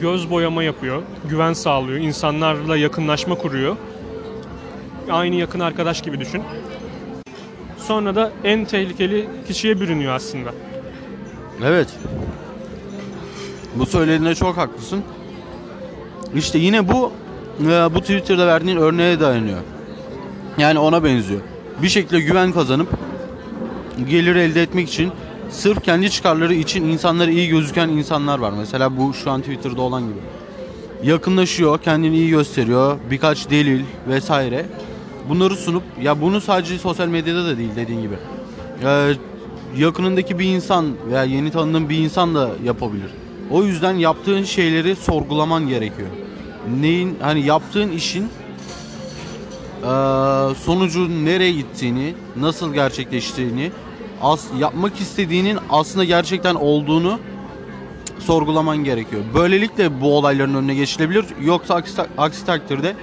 göz 0.00 0.30
boyama 0.30 0.62
yapıyor. 0.62 1.02
Güven 1.28 1.52
sağlıyor. 1.52 1.98
insanlarla 1.98 2.76
yakınlaşma 2.76 3.34
kuruyor. 3.34 3.76
Aynı 5.10 5.34
yakın 5.34 5.60
arkadaş 5.60 6.02
gibi 6.02 6.20
düşün. 6.20 6.42
Sonra 7.78 8.14
da 8.14 8.32
en 8.44 8.64
tehlikeli 8.64 9.28
kişiye 9.46 9.80
bürünüyor 9.80 10.14
aslında. 10.14 10.50
Evet. 11.64 11.88
Bu 13.74 13.86
söylediğinde 13.86 14.34
çok 14.34 14.56
haklısın. 14.56 15.02
İşte 16.34 16.58
yine 16.58 16.88
bu 16.88 17.12
e, 17.60 17.94
bu 17.94 18.00
Twitter'da 18.00 18.46
verdiğin 18.46 18.76
örneğe 18.76 19.20
dayanıyor. 19.20 19.58
Yani 20.58 20.78
ona 20.78 21.04
benziyor. 21.04 21.40
Bir 21.82 21.88
şekilde 21.88 22.20
güven 22.20 22.52
kazanıp 22.52 22.88
gelir 24.08 24.36
elde 24.36 24.62
etmek 24.62 24.88
için 24.88 25.12
sırf 25.56 25.84
kendi 25.84 26.10
çıkarları 26.10 26.54
için 26.54 26.84
insanlara 26.84 27.30
iyi 27.30 27.48
gözüken 27.48 27.88
insanlar 27.88 28.38
var. 28.38 28.52
Mesela 28.58 28.96
bu 28.96 29.14
şu 29.14 29.30
an 29.30 29.40
Twitter'da 29.40 29.82
olan 29.82 30.02
gibi. 30.02 30.18
Yakınlaşıyor, 31.02 31.78
kendini 31.78 32.16
iyi 32.16 32.30
gösteriyor, 32.30 32.98
birkaç 33.10 33.50
delil 33.50 33.84
vesaire. 34.08 34.66
Bunları 35.28 35.56
sunup 35.56 35.82
ya 36.02 36.20
bunu 36.20 36.40
sadece 36.40 36.78
sosyal 36.78 37.08
medyada 37.08 37.44
da 37.46 37.58
değil 37.58 37.70
dediğin 37.76 38.02
gibi. 38.02 38.14
Ee, 38.84 39.12
yakınındaki 39.76 40.38
bir 40.38 40.44
insan 40.44 40.86
veya 41.10 41.24
yeni 41.24 41.50
tanıdığın 41.50 41.88
bir 41.88 41.98
insan 41.98 42.34
da 42.34 42.50
yapabilir. 42.64 43.10
O 43.50 43.62
yüzden 43.62 43.94
yaptığın 43.94 44.44
şeyleri 44.44 44.96
sorgulaman 44.96 45.68
gerekiyor. 45.68 46.08
Neyin 46.80 47.16
hani 47.20 47.46
yaptığın 47.46 47.90
işin 47.90 48.22
eee, 48.22 49.88
sonucu 50.64 51.24
nereye 51.24 51.52
gittiğini, 51.52 52.14
nasıl 52.36 52.74
gerçekleştiğini, 52.74 53.70
as 54.22 54.44
yapmak 54.58 55.00
istediğinin 55.00 55.58
aslında 55.70 56.04
gerçekten 56.04 56.54
olduğunu 56.54 57.18
sorgulaman 58.18 58.76
gerekiyor. 58.76 59.22
Böylelikle 59.34 60.00
bu 60.00 60.16
olayların 60.16 60.54
önüne 60.54 60.74
geçilebilir. 60.74 61.24
Yoksa 61.42 61.74
aksi, 61.74 62.02
aksi 62.18 62.46
takdirde 62.46 62.94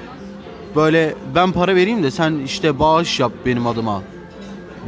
böyle 0.76 1.16
ben 1.36 1.52
para 1.52 1.76
vereyim 1.76 2.04
de 2.04 2.12
sen 2.12 2.34
işte 2.46 2.80
bağış 2.80 3.20
yap 3.20 3.32
benim 3.46 3.68
adıma. 3.68 4.02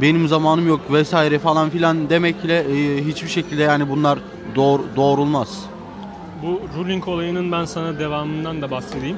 Benim 0.02 0.28
zamanım 0.28 0.68
yok 0.68 0.80
vesaire 0.92 1.38
falan 1.38 1.70
filan 1.70 2.10
demekle 2.10 2.58
e, 2.58 3.04
hiçbir 3.04 3.28
şekilde 3.28 3.62
yani 3.62 3.88
bunlar 3.88 4.18
doğru, 4.54 4.84
doğrulmaz. 4.96 5.64
Bu 6.42 6.60
ruling 6.78 7.08
olayının 7.08 7.52
ben 7.52 7.64
sana 7.64 7.98
devamından 7.98 8.62
da 8.62 8.70
bahsedeyim. 8.70 9.16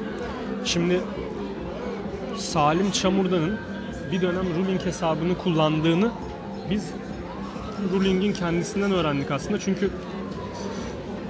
Şimdi 0.65 1.00
Salim 2.37 2.91
Çamurdan'ın 2.91 3.59
bir 4.12 4.23
dönem 4.23 4.45
ruling 4.57 4.81
hesabını 4.81 5.38
kullandığını 5.38 6.11
biz 6.71 6.85
ruling'in 7.93 8.33
kendisinden 8.33 8.93
öğrendik 8.93 9.31
aslında. 9.31 9.59
Çünkü 9.59 9.91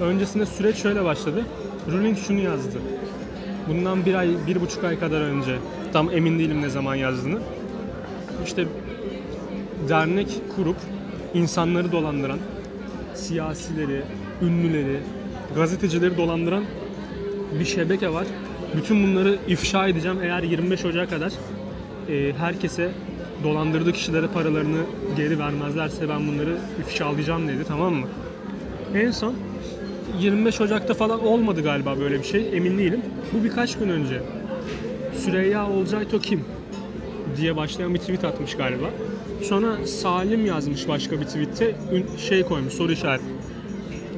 öncesinde 0.00 0.46
süreç 0.46 0.76
şöyle 0.76 1.04
başladı. 1.04 1.44
Ruling 1.92 2.18
şunu 2.18 2.40
yazdı. 2.40 2.78
Bundan 3.68 4.06
bir 4.06 4.14
ay, 4.14 4.30
bir 4.46 4.60
buçuk 4.60 4.84
ay 4.84 4.98
kadar 5.00 5.20
önce. 5.20 5.58
Tam 5.92 6.10
emin 6.10 6.38
değilim 6.38 6.62
ne 6.62 6.68
zaman 6.68 6.94
yazdığını. 6.94 7.38
İşte 8.44 8.66
dernek 9.88 10.28
kurup 10.56 10.76
insanları 11.34 11.92
dolandıran, 11.92 12.38
siyasileri, 13.14 14.02
ünlüleri, 14.42 15.00
gazetecileri 15.54 16.16
dolandıran 16.16 16.64
bir 17.60 17.64
şebeke 17.64 18.12
var. 18.12 18.26
Bütün 18.76 19.02
bunları 19.02 19.38
ifşa 19.48 19.88
edeceğim 19.88 20.18
eğer 20.22 20.42
25 20.42 20.84
Ocak'a 20.84 21.10
kadar 21.10 21.32
e, 22.08 22.32
herkese 22.32 22.90
dolandırdığı 23.44 23.92
kişilere 23.92 24.26
paralarını 24.26 24.80
geri 25.16 25.38
vermezlerse 25.38 26.08
ben 26.08 26.28
bunları 26.28 26.56
ifşalayacağım 26.80 27.48
dedi 27.48 27.64
tamam 27.68 27.94
mı? 27.94 28.06
En 28.94 29.10
son 29.10 29.34
25 30.20 30.60
Ocak'ta 30.60 30.94
falan 30.94 31.26
olmadı 31.26 31.62
galiba 31.62 31.98
böyle 31.98 32.18
bir 32.18 32.24
şey 32.24 32.56
emin 32.56 32.78
değilim. 32.78 33.02
Bu 33.32 33.44
birkaç 33.44 33.78
gün 33.78 33.88
önce 33.88 34.22
Süreyya 35.16 35.70
Olcayto 35.70 36.18
kim? 36.18 36.44
diye 37.36 37.56
başlayan 37.56 37.94
bir 37.94 37.98
tweet 37.98 38.24
atmış 38.24 38.56
galiba. 38.56 38.90
Sonra 39.42 39.86
Salim 39.86 40.46
yazmış 40.46 40.88
başka 40.88 41.20
bir 41.20 41.24
tweette 41.24 41.76
şey 42.18 42.42
koymuş 42.42 42.72
soru 42.72 42.92
işareti. 42.92 43.24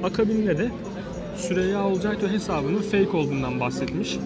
Akabinde 0.02 0.58
de 0.58 0.70
Süreyya 1.36 1.86
Olcayto 1.86 2.28
hesabının 2.28 2.82
fake 2.82 3.16
olduğundan 3.16 3.60
bahsetmiş. 3.60 4.18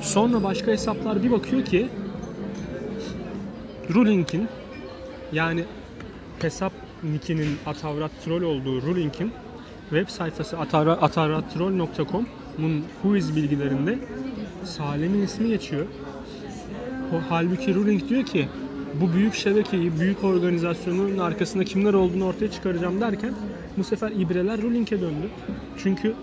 Sonra 0.00 0.42
başka 0.42 0.70
hesaplar 0.70 1.22
bir 1.22 1.30
bakıyor 1.30 1.64
ki 1.64 1.88
Ruling'in 3.94 4.48
yani 5.32 5.64
hesap 6.38 6.72
nickinin 7.02 7.56
Atavrat 7.66 8.10
Troll 8.24 8.42
olduğu 8.42 8.82
Ruling'in 8.82 9.32
web 9.90 10.08
sayfası 10.08 10.56
atavra- 10.56 10.98
atavrattroll.com'un 11.00 12.84
whois 13.02 13.36
bilgilerinde 13.36 13.98
Salim'in 14.64 15.22
ismi 15.22 15.48
geçiyor. 15.48 15.86
Halbuki 17.28 17.74
Ruling 17.74 18.08
diyor 18.08 18.24
ki 18.24 18.48
bu 19.00 19.12
büyük 19.12 19.34
şebekeyi, 19.34 20.00
büyük 20.00 20.24
organizasyonun 20.24 21.18
arkasında 21.18 21.64
kimler 21.64 21.94
olduğunu 21.94 22.24
ortaya 22.24 22.50
çıkaracağım 22.50 23.00
derken 23.00 23.34
bu 23.76 23.84
sefer 23.84 24.10
ibreler 24.10 24.62
Ruling'e 24.62 25.00
döndü. 25.00 25.28
Çünkü 25.78 26.14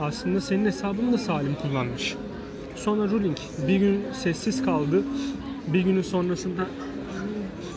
aslında 0.00 0.40
senin 0.40 0.64
hesabını 0.66 1.12
da 1.12 1.18
Salim 1.18 1.54
kullanmış. 1.54 2.14
Sonra 2.76 3.10
Ruling 3.10 3.36
bir 3.68 3.76
gün 3.76 4.00
sessiz 4.12 4.64
kaldı. 4.64 5.02
Bir 5.72 5.80
günün 5.80 6.02
sonrasında 6.02 6.66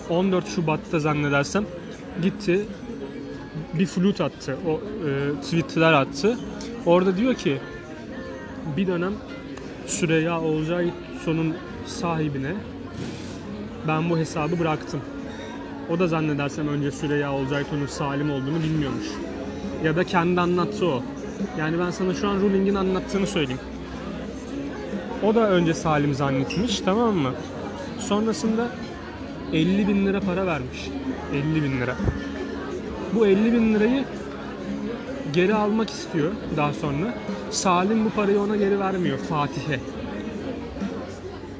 14 0.09 0.47
Şubat'ta 0.47 0.99
zannedersem 0.99 1.65
gitti 2.21 2.65
bir 3.73 3.85
flüt 3.85 4.21
attı. 4.21 4.57
O 4.67 4.71
e, 5.07 5.41
tweetler 5.41 5.93
attı. 5.93 6.37
Orada 6.85 7.17
diyor 7.17 7.35
ki 7.35 7.57
bir 8.77 8.87
dönem 8.87 9.13
Süreyya 9.87 10.41
Olcayso'nun 10.41 11.55
sahibine 11.85 12.53
ben 13.87 14.09
bu 14.09 14.17
hesabı 14.17 14.59
bıraktım. 14.59 15.01
O 15.89 15.99
da 15.99 16.07
zannedersem 16.07 16.67
önce 16.67 16.91
Süreyya 16.91 17.33
Olcayto'nun 17.33 17.85
Salim 17.85 18.31
olduğunu 18.31 18.63
bilmiyormuş. 18.63 19.07
Ya 19.83 19.95
da 19.95 20.03
kendi 20.03 20.41
anlattı 20.41 20.85
o. 20.85 21.03
Yani 21.59 21.79
ben 21.79 21.91
sana 21.91 22.13
şu 22.13 22.27
an 22.27 22.41
Ruling'in 22.41 22.75
anlattığını 22.75 23.27
söyleyeyim. 23.27 23.61
O 25.23 25.35
da 25.35 25.49
önce 25.49 25.73
Salim 25.73 26.13
zannetmiş 26.13 26.79
tamam 26.79 27.15
mı? 27.15 27.31
Sonrasında 28.07 28.67
50 29.53 29.87
bin 29.87 30.05
lira 30.05 30.19
para 30.19 30.47
vermiş. 30.47 30.89
50 31.33 31.63
bin 31.63 31.81
lira. 31.81 31.95
Bu 33.15 33.27
50 33.27 33.53
bin 33.53 33.73
lirayı 33.73 34.03
geri 35.33 35.55
almak 35.55 35.89
istiyor 35.89 36.31
daha 36.57 36.73
sonra. 36.73 37.13
Salim 37.51 38.05
bu 38.05 38.09
parayı 38.09 38.39
ona 38.39 38.55
geri 38.55 38.79
vermiyor 38.79 39.17
Fatih'e. 39.17 39.79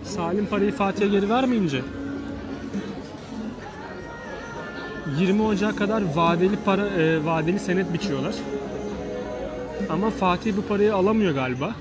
Salim 0.04 0.46
parayı 0.46 0.72
Fatih'e 0.72 1.08
geri 1.08 1.30
vermeyince 1.30 1.82
20 5.20 5.42
Ocak'a 5.42 5.76
kadar 5.76 6.04
vadeli 6.16 6.56
para 6.66 6.88
e, 6.88 7.26
vadeli 7.26 7.60
senet 7.60 7.94
biçiyorlar. 7.94 8.36
Ama 9.90 10.10
Fatih 10.10 10.58
bu 10.58 10.62
parayı 10.62 10.96
alamıyor 10.96 11.34
galiba. 11.34 11.76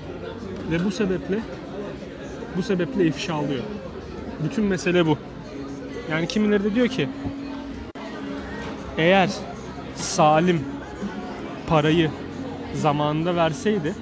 Ve 0.71 0.85
bu 0.85 0.91
sebeple 0.91 1.39
bu 2.57 2.63
sebeple 2.63 3.05
ifşa 3.05 3.33
alıyor. 3.33 3.63
Bütün 4.43 4.63
mesele 4.65 5.05
bu. 5.05 5.17
Yani 6.11 6.27
kimileri 6.27 6.63
de 6.63 6.75
diyor 6.75 6.87
ki 6.87 7.09
eğer 8.97 9.29
Salim 9.95 10.61
parayı 11.67 12.11
zamanında 12.73 13.35
verseydi 13.35 13.93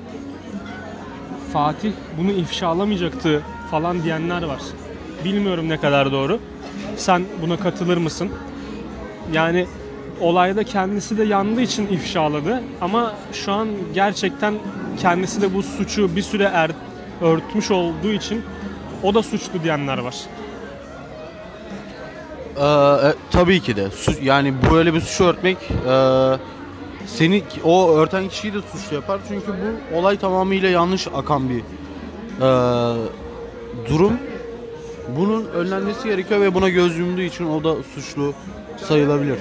Fatih 1.54 1.92
bunu 2.18 2.32
ifşalamayacaktı 2.32 3.42
falan 3.72 4.04
diyenler 4.04 4.44
var. 4.44 4.62
Bilmiyorum 5.26 5.70
ne 5.70 5.78
kadar 5.78 6.12
doğru. 6.12 6.40
Sen 6.98 7.24
buna 7.42 7.58
katılır 7.58 7.98
mısın? 7.98 8.30
Yani 9.34 9.66
olayda 10.22 10.64
kendisi 10.64 11.18
de 11.18 11.24
yandığı 11.24 11.62
için 11.62 11.88
ifşaladı 11.88 12.64
ama 12.82 13.14
şu 13.34 13.52
an 13.52 13.68
gerçekten 13.94 14.54
kendisi 15.00 15.42
de 15.42 15.54
bu 15.54 15.64
suçu 15.64 16.16
bir 16.16 16.22
süre 16.22 16.44
er, 16.54 16.72
örtmüş 17.22 17.72
olduğu 17.72 18.12
için 18.12 18.44
o 19.04 19.14
da 19.14 19.24
suçlu 19.24 19.64
diyenler 19.64 19.98
var. 19.98 20.16
Ee, 22.58 23.08
e, 23.08 23.14
tabii 23.32 23.60
ki 23.62 23.76
de. 23.76 23.90
Su- 23.92 24.24
yani 24.24 24.54
böyle 24.74 24.94
bir 24.94 25.02
suçu 25.02 25.24
örtmek 25.24 25.58
e, 25.88 25.94
seni 27.08 27.44
o 27.64 27.92
örten 27.92 28.28
kişiyi 28.30 28.54
de 28.54 28.58
suçlu 28.62 28.96
yapar. 28.96 29.20
Çünkü 29.28 29.46
bu 29.94 29.98
olay 29.98 30.18
tamamıyla 30.18 30.70
yanlış 30.70 31.08
akan 31.16 31.50
bir 31.50 31.60
e, 31.60 32.50
durum. 33.90 34.14
Bunun 35.18 35.46
önlenmesi 35.46 36.08
gerekiyor 36.08 36.42
ve 36.42 36.54
buna 36.54 36.70
göz 36.70 36.98
yumduğu 36.98 37.22
için 37.22 37.46
o 37.50 37.64
da 37.64 37.76
suçlu 37.96 38.34
sayılabilir. 38.88 39.38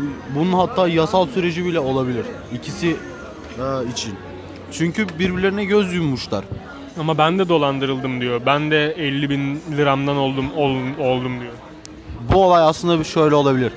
Bu- 0.00 0.38
Bunun 0.40 0.52
hatta 0.52 0.88
yasal 0.88 1.26
süreci 1.26 1.64
bile 1.64 1.80
olabilir. 1.80 2.24
İkisi 2.54 2.88
e, 3.58 3.90
için. 3.92 4.14
Çünkü 4.72 5.06
birbirlerine 5.18 5.64
göz 5.64 5.94
yummuşlar. 5.94 6.44
Ama 7.00 7.18
ben 7.18 7.38
de 7.38 7.48
dolandırıldım 7.48 8.20
diyor. 8.20 8.40
Ben 8.46 8.70
de 8.70 8.92
50 8.92 9.30
bin 9.30 9.62
liramdan 9.76 10.16
oldum 10.16 10.46
oldum, 10.56 10.94
oldum 11.00 11.40
diyor. 11.40 11.52
Bu 12.32 12.44
olay 12.44 12.62
aslında 12.62 12.98
bir 12.98 13.04
şöyle 13.04 13.34
olabilir. 13.34 13.72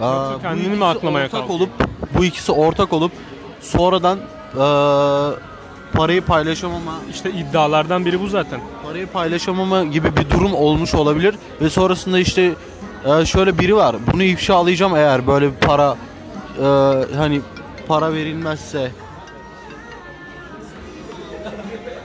Aa, 0.00 0.30
kendini 0.42 0.68
mi 0.76 0.84
aklamaya 0.84 1.26
ortak 1.26 1.40
kalkıyor? 1.40 1.58
olup 1.60 1.70
bu 2.18 2.24
ikisi 2.24 2.52
ortak 2.52 2.92
olup 2.92 3.12
sonradan 3.60 4.18
eee, 4.18 5.38
parayı 5.92 6.22
paylaşamama 6.22 6.92
İşte 7.10 7.30
iddialardan 7.30 8.04
biri 8.06 8.20
bu 8.20 8.26
zaten. 8.26 8.60
parayı 8.86 9.06
paylaşamama 9.06 9.84
gibi 9.84 10.16
bir 10.16 10.30
durum 10.30 10.54
olmuş 10.54 10.94
olabilir 10.94 11.34
ve 11.60 11.70
sonrasında 11.70 12.18
işte 12.18 12.52
eee, 13.06 13.26
şöyle 13.26 13.58
biri 13.58 13.76
var. 13.76 13.96
Bunu 14.12 14.22
ifşalayacağım 14.22 14.96
eğer 14.96 15.26
böyle 15.26 15.46
bir 15.46 15.56
para 15.66 15.96
eee, 16.58 16.64
hani 17.16 17.40
para 17.88 18.12
verilmezse 18.12 18.90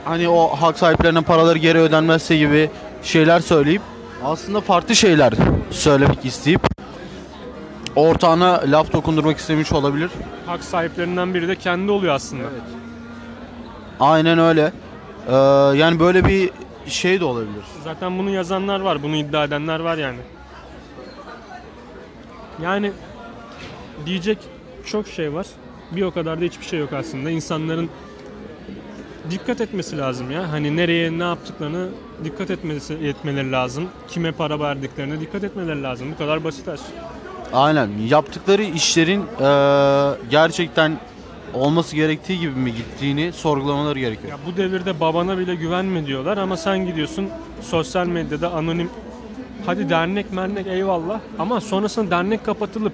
hani 0.08 0.28
o 0.28 0.48
hak 0.48 0.78
sahiplerine 0.78 1.20
paraları 1.20 1.58
geri 1.58 1.78
ödenmezse 1.78 2.36
gibi 2.36 2.70
şeyler 3.02 3.40
söyleyip 3.40 3.82
aslında 4.24 4.60
farklı 4.60 4.96
şeyler 4.96 5.32
söylemek 5.70 6.24
isteyip 6.24 6.60
ortağına 7.96 8.62
laf 8.66 8.92
dokundurmak 8.92 9.38
istemiş 9.38 9.72
olabilir. 9.72 10.10
Hak 10.46 10.64
sahiplerinden 10.64 11.34
biri 11.34 11.48
de 11.48 11.56
kendi 11.56 11.90
oluyor 11.90 12.14
aslında. 12.14 12.42
Aynen 14.00 14.38
öyle. 14.38 14.72
Ee, 15.28 15.34
yani 15.78 16.00
böyle 16.00 16.24
bir 16.24 16.50
şey 16.86 17.20
de 17.20 17.24
olabilir. 17.24 17.64
Zaten 17.84 18.18
bunu 18.18 18.30
yazanlar 18.30 18.80
var, 18.80 19.02
bunu 19.02 19.16
iddia 19.16 19.44
edenler 19.44 19.80
var 19.80 19.98
yani. 19.98 20.18
Yani 22.62 22.92
diyecek 24.06 24.38
çok 24.86 25.08
şey 25.08 25.34
var. 25.34 25.46
Bir 25.90 26.02
o 26.02 26.10
kadar 26.10 26.40
da 26.40 26.44
hiçbir 26.44 26.66
şey 26.66 26.78
yok 26.78 26.92
aslında. 26.92 27.30
İnsanların 27.30 27.90
dikkat 29.30 29.60
etmesi 29.60 29.98
lazım 29.98 30.30
ya. 30.30 30.52
Hani 30.52 30.76
nereye 30.76 31.18
ne 31.18 31.22
yaptıklarını 31.22 31.88
dikkat 32.24 32.50
etmesi 32.50 32.94
etmeleri 32.94 33.52
lazım. 33.52 33.88
Kime 34.08 34.32
para 34.32 34.60
verdiklerine 34.60 35.20
dikkat 35.20 35.44
etmeleri 35.44 35.82
lazım. 35.82 36.08
Bu 36.12 36.18
kadar 36.18 36.44
basit 36.44 36.66
her 36.66 36.76
şey. 36.76 36.86
Aynen. 37.52 37.90
Yaptıkları 38.08 38.62
işlerin 38.62 39.20
ee, 39.20 40.30
gerçekten 40.30 40.98
olması 41.54 41.96
gerektiği 41.96 42.40
gibi 42.40 42.54
mi 42.54 42.74
gittiğini 42.74 43.32
sorgulamaları 43.32 43.98
gerekiyor. 43.98 44.30
Ya 44.30 44.38
bu 44.46 44.56
devirde 44.56 45.00
babana 45.00 45.38
bile 45.38 45.54
güvenme 45.54 46.06
diyorlar 46.06 46.38
ama 46.38 46.56
sen 46.56 46.86
gidiyorsun 46.86 47.28
sosyal 47.60 48.06
medyada 48.06 48.52
anonim 48.52 48.90
hadi 49.66 49.88
dernek 49.88 50.32
mernek 50.32 50.66
eyvallah 50.66 51.20
ama 51.38 51.60
sonrasında 51.60 52.10
dernek 52.10 52.44
kapatılıp 52.44 52.92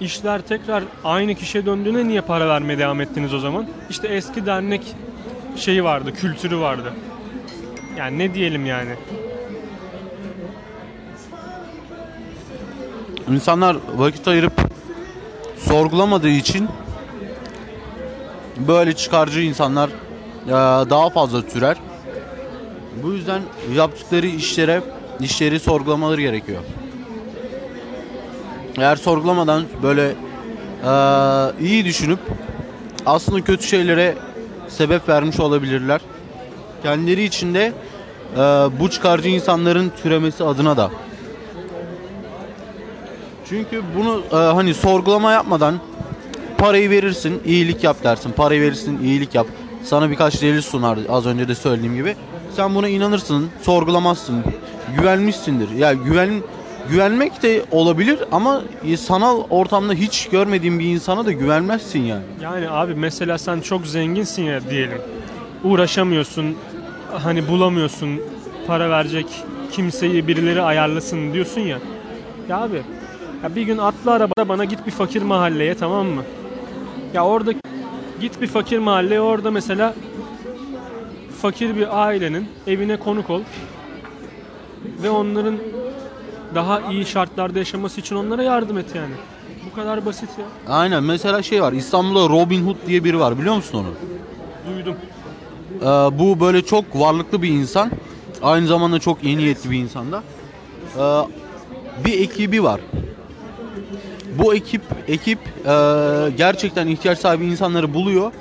işler 0.00 0.40
tekrar 0.40 0.84
aynı 1.04 1.34
kişiye 1.34 1.66
döndüğüne 1.66 2.08
niye 2.08 2.20
para 2.20 2.48
vermeye 2.48 2.78
devam 2.78 3.00
ettiniz 3.00 3.34
o 3.34 3.38
zaman? 3.38 3.66
İşte 3.90 4.08
eski 4.08 4.46
dernek 4.46 4.82
şeyi 5.56 5.84
vardı, 5.84 6.12
kültürü 6.14 6.58
vardı. 6.58 6.92
Yani 7.96 8.18
ne 8.18 8.34
diyelim 8.34 8.66
yani? 8.66 8.90
İnsanlar 13.30 13.76
vakit 13.96 14.28
ayırıp 14.28 14.52
sorgulamadığı 15.58 16.28
için 16.28 16.68
böyle 18.56 18.92
çıkarcı 18.96 19.40
insanlar 19.40 19.88
eee, 20.46 20.52
daha 20.90 21.10
fazla 21.10 21.46
türer. 21.46 21.76
Bu 23.02 23.12
yüzden 23.12 23.42
yaptıkları 23.74 24.26
işlere 24.26 24.80
işleri 25.20 25.60
sorgulamaları 25.60 26.20
gerekiyor. 26.20 26.62
Eğer 28.78 28.96
sorgulamadan 28.96 29.64
böyle 29.82 30.14
eee, 30.84 31.66
iyi 31.68 31.84
düşünüp 31.84 32.18
aslında 33.06 33.40
kötü 33.40 33.66
şeylere 33.66 34.14
sebep 34.76 35.08
vermiş 35.08 35.40
olabilirler. 35.40 36.00
Kendileri 36.82 37.22
içinde 37.24 37.72
eee, 38.36 38.42
bu 38.80 38.90
çıkarcı 38.90 39.28
insanların 39.28 39.92
türemesi 40.02 40.44
adına 40.44 40.76
da. 40.76 40.90
Çünkü 43.48 43.82
bunu 43.96 44.22
e, 44.32 44.36
hani 44.36 44.74
sorgulama 44.74 45.32
yapmadan 45.32 45.80
parayı 46.58 46.90
verirsin, 46.90 47.42
iyilik 47.44 47.84
yap 47.84 48.04
dersin. 48.04 48.32
Parayı 48.32 48.60
verirsin, 48.62 49.02
iyilik 49.04 49.34
yap. 49.34 49.46
Sana 49.84 50.10
birkaç 50.10 50.42
delil 50.42 50.62
sunar 50.62 50.98
az 51.08 51.26
önce 51.26 51.48
de 51.48 51.54
söylediğim 51.54 51.94
gibi. 51.94 52.16
Sen 52.56 52.74
buna 52.74 52.88
inanırsın, 52.88 53.50
sorgulamazsın. 53.62 54.44
Güvenmişsindir. 54.98 55.70
Ya 55.70 55.92
güven 55.92 56.42
güvenmek 56.90 57.42
de 57.42 57.62
olabilir 57.70 58.18
ama 58.32 58.62
sanal 58.98 59.42
ortamda 59.50 59.92
hiç 59.92 60.28
görmediğin 60.28 60.78
bir 60.78 60.84
insana 60.84 61.26
da 61.26 61.32
güvenmezsin 61.32 62.00
yani. 62.00 62.22
Yani 62.42 62.70
abi 62.70 62.94
mesela 62.94 63.38
sen 63.38 63.60
çok 63.60 63.86
zenginsin 63.86 64.42
ya 64.42 64.70
diyelim. 64.70 64.98
Uğraşamıyorsun, 65.64 66.56
hani 67.12 67.48
bulamıyorsun, 67.48 68.20
para 68.66 68.90
verecek 68.90 69.26
kimseyi 69.72 70.28
birileri 70.28 70.62
ayarlasın 70.62 71.32
diyorsun 71.32 71.60
ya. 71.60 71.78
Ya 72.48 72.58
abi, 72.58 72.82
ya 73.42 73.56
bir 73.56 73.62
gün 73.62 73.78
atlı 73.78 74.12
arabada 74.12 74.48
bana 74.48 74.64
git 74.64 74.86
bir 74.86 74.90
fakir 74.90 75.22
mahalleye 75.22 75.74
tamam 75.74 76.06
mı? 76.06 76.22
Ya 77.14 77.24
orada 77.24 77.52
git 78.20 78.40
bir 78.40 78.46
fakir 78.46 78.78
mahalleye 78.78 79.20
orada 79.20 79.50
mesela 79.50 79.94
fakir 81.42 81.76
bir 81.76 82.06
ailenin 82.06 82.48
evine 82.66 82.96
konuk 82.96 83.30
ol 83.30 83.40
ve 85.02 85.10
onların 85.10 85.54
daha 86.54 86.80
iyi 86.92 87.06
şartlarda 87.06 87.58
yaşaması 87.58 88.00
için 88.00 88.16
onlara 88.16 88.42
yardım 88.42 88.78
et 88.78 88.86
yani. 88.94 89.14
Bu 89.70 89.76
kadar 89.76 90.06
basit 90.06 90.28
ya. 90.38 90.74
Aynen 90.74 91.02
mesela 91.02 91.42
şey 91.42 91.62
var 91.62 91.72
İstanbul'da 91.72 92.28
Robin 92.34 92.66
Hood 92.66 92.76
diye 92.86 93.04
biri 93.04 93.20
var 93.20 93.38
biliyor 93.38 93.54
musun 93.54 93.78
onu? 93.78 93.94
Duydum. 94.74 94.96
Ee, 95.80 95.84
bu 96.18 96.40
böyle 96.40 96.62
çok 96.62 96.84
varlıklı 97.00 97.42
bir 97.42 97.48
insan. 97.48 97.90
Aynı 98.42 98.66
zamanda 98.66 98.98
çok 98.98 99.24
iyi 99.24 99.38
niyetli 99.38 99.70
bir 99.70 99.78
insan 99.78 100.12
da. 100.12 100.22
Ee, 100.98 102.04
bir 102.04 102.20
ekibi 102.20 102.64
var. 102.64 102.80
Bu 104.38 104.54
ekip 104.54 104.82
ekip 105.08 105.38
e, 105.66 105.72
gerçekten 106.36 106.86
ihtiyaç 106.86 107.18
sahibi 107.18 107.44
insanları 107.44 107.94
buluyor 107.94 108.32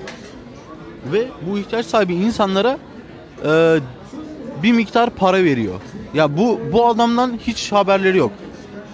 ve 1.11 1.27
bu 1.47 1.57
ihtiyaç 1.57 1.85
sahibi 1.85 2.13
insanlara 2.13 2.77
e, 3.45 3.79
bir 4.63 4.71
miktar 4.71 5.09
para 5.09 5.43
veriyor. 5.43 5.73
Ya 6.13 6.37
bu 6.37 6.59
bu 6.73 6.85
adamdan 6.87 7.39
hiç 7.47 7.71
haberleri 7.71 8.17
yok. 8.17 8.31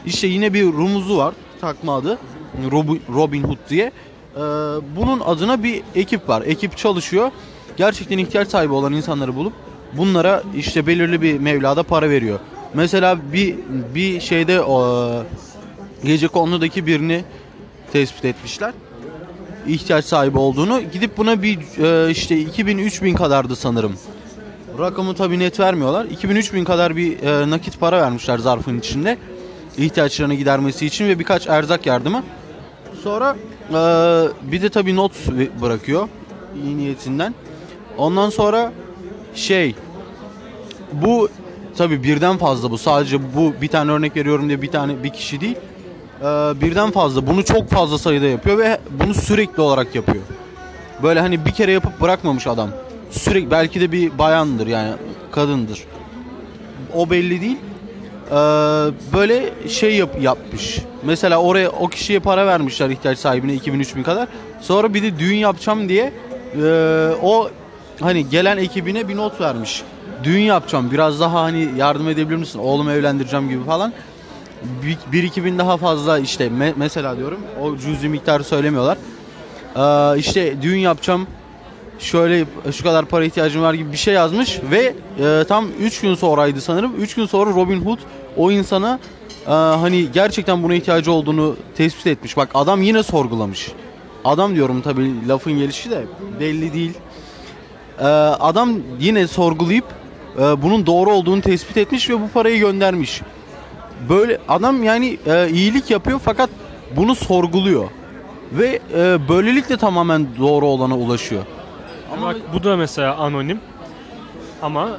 İşte 0.05 0.27
yine 0.27 0.53
bir 0.53 0.63
rumuzu 0.65 1.17
var 1.17 1.34
takma 1.62 1.95
adı 1.97 2.17
Rob- 2.71 3.13
Robin 3.13 3.43
Hood 3.43 3.58
diye. 3.69 3.86
Ee, 4.36 4.39
bunun 4.95 5.19
adına 5.19 5.63
bir 5.63 5.82
ekip 5.95 6.29
var. 6.29 6.41
Ekip 6.45 6.77
çalışıyor. 6.77 7.32
Gerçekten 7.77 8.17
ihtiyaç 8.17 8.47
sahibi 8.47 8.73
olan 8.73 8.93
insanları 8.93 9.36
bulup 9.36 9.53
bunlara 9.93 10.43
işte 10.55 10.88
belirli 10.88 11.21
bir 11.21 11.39
mevlada 11.39 11.84
para 11.84 12.10
veriyor. 12.10 12.39
Mesela 12.73 13.17
bir 13.34 13.55
bir 13.95 14.19
şeyde 14.21 14.62
o, 14.62 15.10
gece 16.03 16.27
konudaki 16.27 16.86
birini 16.86 17.23
tespit 17.93 18.25
etmişler. 18.25 18.73
İhtiyaç 19.67 20.05
sahibi 20.05 20.38
olduğunu. 20.38 20.82
Gidip 20.93 21.17
buna 21.17 21.41
bir 21.43 21.58
e, 22.08 22.12
işte 22.12 22.41
2000-3000 22.43 23.13
kadardı 23.13 23.55
sanırım. 23.55 23.93
Rakamı 24.79 25.15
tabi 25.15 25.39
net 25.39 25.59
vermiyorlar. 25.59 26.05
2000-3000 26.05 26.63
kadar 26.63 26.95
bir 26.95 27.23
e, 27.23 27.49
nakit 27.49 27.79
para 27.79 28.01
vermişler 28.01 28.37
zarfın 28.37 28.79
içinde. 28.79 29.17
ihtiyaçlarını 29.77 30.33
gidermesi 30.33 30.85
için 30.85 31.07
ve 31.07 31.19
birkaç 31.19 31.47
erzak 31.47 31.85
yardımı. 31.85 32.23
Sonra 33.03 33.35
e, 33.69 33.73
bir 34.51 34.61
de 34.61 34.69
tabi 34.69 34.95
not 34.95 35.11
bırakıyor 35.61 36.07
iyi 36.63 36.77
niyetinden. 36.77 37.35
Ondan 37.97 38.29
sonra 38.29 38.71
şey 39.35 39.75
bu 40.93 41.29
tabi 41.77 42.03
birden 42.03 42.37
fazla 42.37 42.71
bu 42.71 42.77
sadece 42.77 43.35
bu 43.35 43.53
bir 43.61 43.67
tane 43.67 43.91
örnek 43.91 44.15
veriyorum 44.15 44.47
diye 44.47 44.61
bir 44.61 44.71
tane 44.71 45.03
bir 45.03 45.09
kişi 45.09 45.41
değil. 45.41 45.57
E, 46.21 46.23
birden 46.61 46.91
fazla 46.91 47.27
bunu 47.27 47.45
çok 47.45 47.69
fazla 47.69 47.97
sayıda 47.97 48.25
yapıyor 48.25 48.57
ve 48.57 48.79
bunu 49.03 49.13
sürekli 49.13 49.61
olarak 49.61 49.95
yapıyor. 49.95 50.23
Böyle 51.03 51.19
hani 51.19 51.45
bir 51.45 51.51
kere 51.51 51.71
yapıp 51.71 52.01
bırakmamış 52.01 52.47
adam. 52.47 52.69
Sürekli 53.12 53.52
belki 53.52 53.82
de 53.82 53.91
bir 53.91 54.17
bayandır 54.17 54.67
yani 54.67 54.91
kadındır. 55.32 55.84
O 56.95 57.10
belli 57.10 57.41
değil. 57.41 57.58
Ee, 58.32 58.34
böyle 59.13 59.50
şey 59.69 59.95
yap, 59.95 60.22
yapmış. 60.22 60.80
Mesela 61.04 61.41
oraya 61.41 61.69
o 61.69 61.88
kişiye 61.88 62.19
para 62.19 62.48
vermişler 62.48 62.89
ihtiyaç 62.89 63.19
sahibine 63.19 63.56
2000-3000 63.56 64.04
kadar. 64.04 64.28
Sonra 64.62 64.93
bir 64.93 65.04
de 65.04 65.19
düğün 65.19 65.36
yapacağım 65.36 65.89
diye 65.89 66.13
e, 66.63 67.10
o 67.22 67.50
hani 68.00 68.30
gelen 68.30 68.58
ekibine 68.58 69.08
bir 69.08 69.17
not 69.17 69.41
vermiş. 69.41 69.84
Düğün 70.24 70.41
yapacağım 70.41 70.91
biraz 70.91 71.19
daha 71.19 71.41
hani 71.41 71.69
yardım 71.78 72.10
edebilir 72.10 72.38
misin? 72.38 72.60
Oğlumu 72.60 72.91
evlendireceğim 72.91 73.50
gibi 73.50 73.63
falan. 73.63 73.93
Bir, 74.84 74.98
bir 75.12 75.24
iki 75.24 75.45
bin 75.45 75.58
daha 75.58 75.78
fazla 75.78 76.19
işte 76.19 76.48
me- 76.48 76.74
mesela 76.76 77.17
diyorum 77.17 77.39
o 77.62 77.78
cüzi 77.78 78.10
miktarı 78.10 78.43
söylemiyorlar. 78.43 78.98
Ee, 79.76 80.19
işte 80.19 80.62
düğün 80.62 80.80
yapacağım 80.80 81.28
şöyle 81.99 82.45
şu 82.71 82.83
kadar 82.83 83.05
para 83.05 83.25
ihtiyacım 83.25 83.62
var 83.62 83.73
gibi 83.73 83.91
bir 83.91 83.97
şey 83.97 84.13
yazmış 84.13 84.59
ve 84.71 84.93
e, 85.19 85.43
tam 85.47 85.67
3 85.79 86.01
gün 86.01 86.15
sonraydı 86.15 86.62
sanırım. 86.62 86.91
3 87.01 87.15
gün 87.15 87.25
sonra 87.25 87.51
Robin 87.51 87.81
Hood 87.81 87.99
o 88.38 88.51
insana 88.51 88.99
e, 89.47 89.51
hani 89.51 90.12
gerçekten 90.12 90.63
buna 90.63 90.75
ihtiyacı 90.75 91.12
olduğunu 91.12 91.55
tespit 91.75 92.07
etmiş. 92.07 92.38
Bak 92.38 92.49
adam 92.53 92.81
yine 92.81 93.03
sorgulamış. 93.03 93.71
Adam 94.25 94.55
diyorum 94.55 94.81
tabii 94.81 95.27
lafın 95.27 95.53
gelişi 95.53 95.89
de 95.89 96.05
belli 96.39 96.73
değil. 96.73 96.93
E, 97.99 98.03
adam 98.03 98.69
yine 98.99 99.27
sorgulayıp 99.27 99.85
e, 100.38 100.62
bunun 100.62 100.85
doğru 100.85 101.12
olduğunu 101.12 101.41
tespit 101.41 101.77
etmiş 101.77 102.09
ve 102.09 102.21
bu 102.21 102.27
parayı 102.27 102.59
göndermiş. 102.59 103.21
Böyle 104.09 104.38
adam 104.47 104.83
yani 104.83 105.17
e, 105.25 105.49
iyilik 105.49 105.89
yapıyor 105.91 106.21
fakat 106.25 106.49
bunu 106.95 107.15
sorguluyor. 107.15 107.89
Ve 108.51 108.79
e, 108.93 109.17
böylelikle 109.29 109.77
tamamen 109.77 110.27
doğru 110.39 110.65
olana 110.65 110.97
ulaşıyor. 110.97 111.43
Ama 112.19 112.27
bak 112.27 112.38
bu 112.53 112.63
da 112.63 112.77
mesela 112.77 113.15
anonim. 113.15 113.60
Ama 114.62 114.89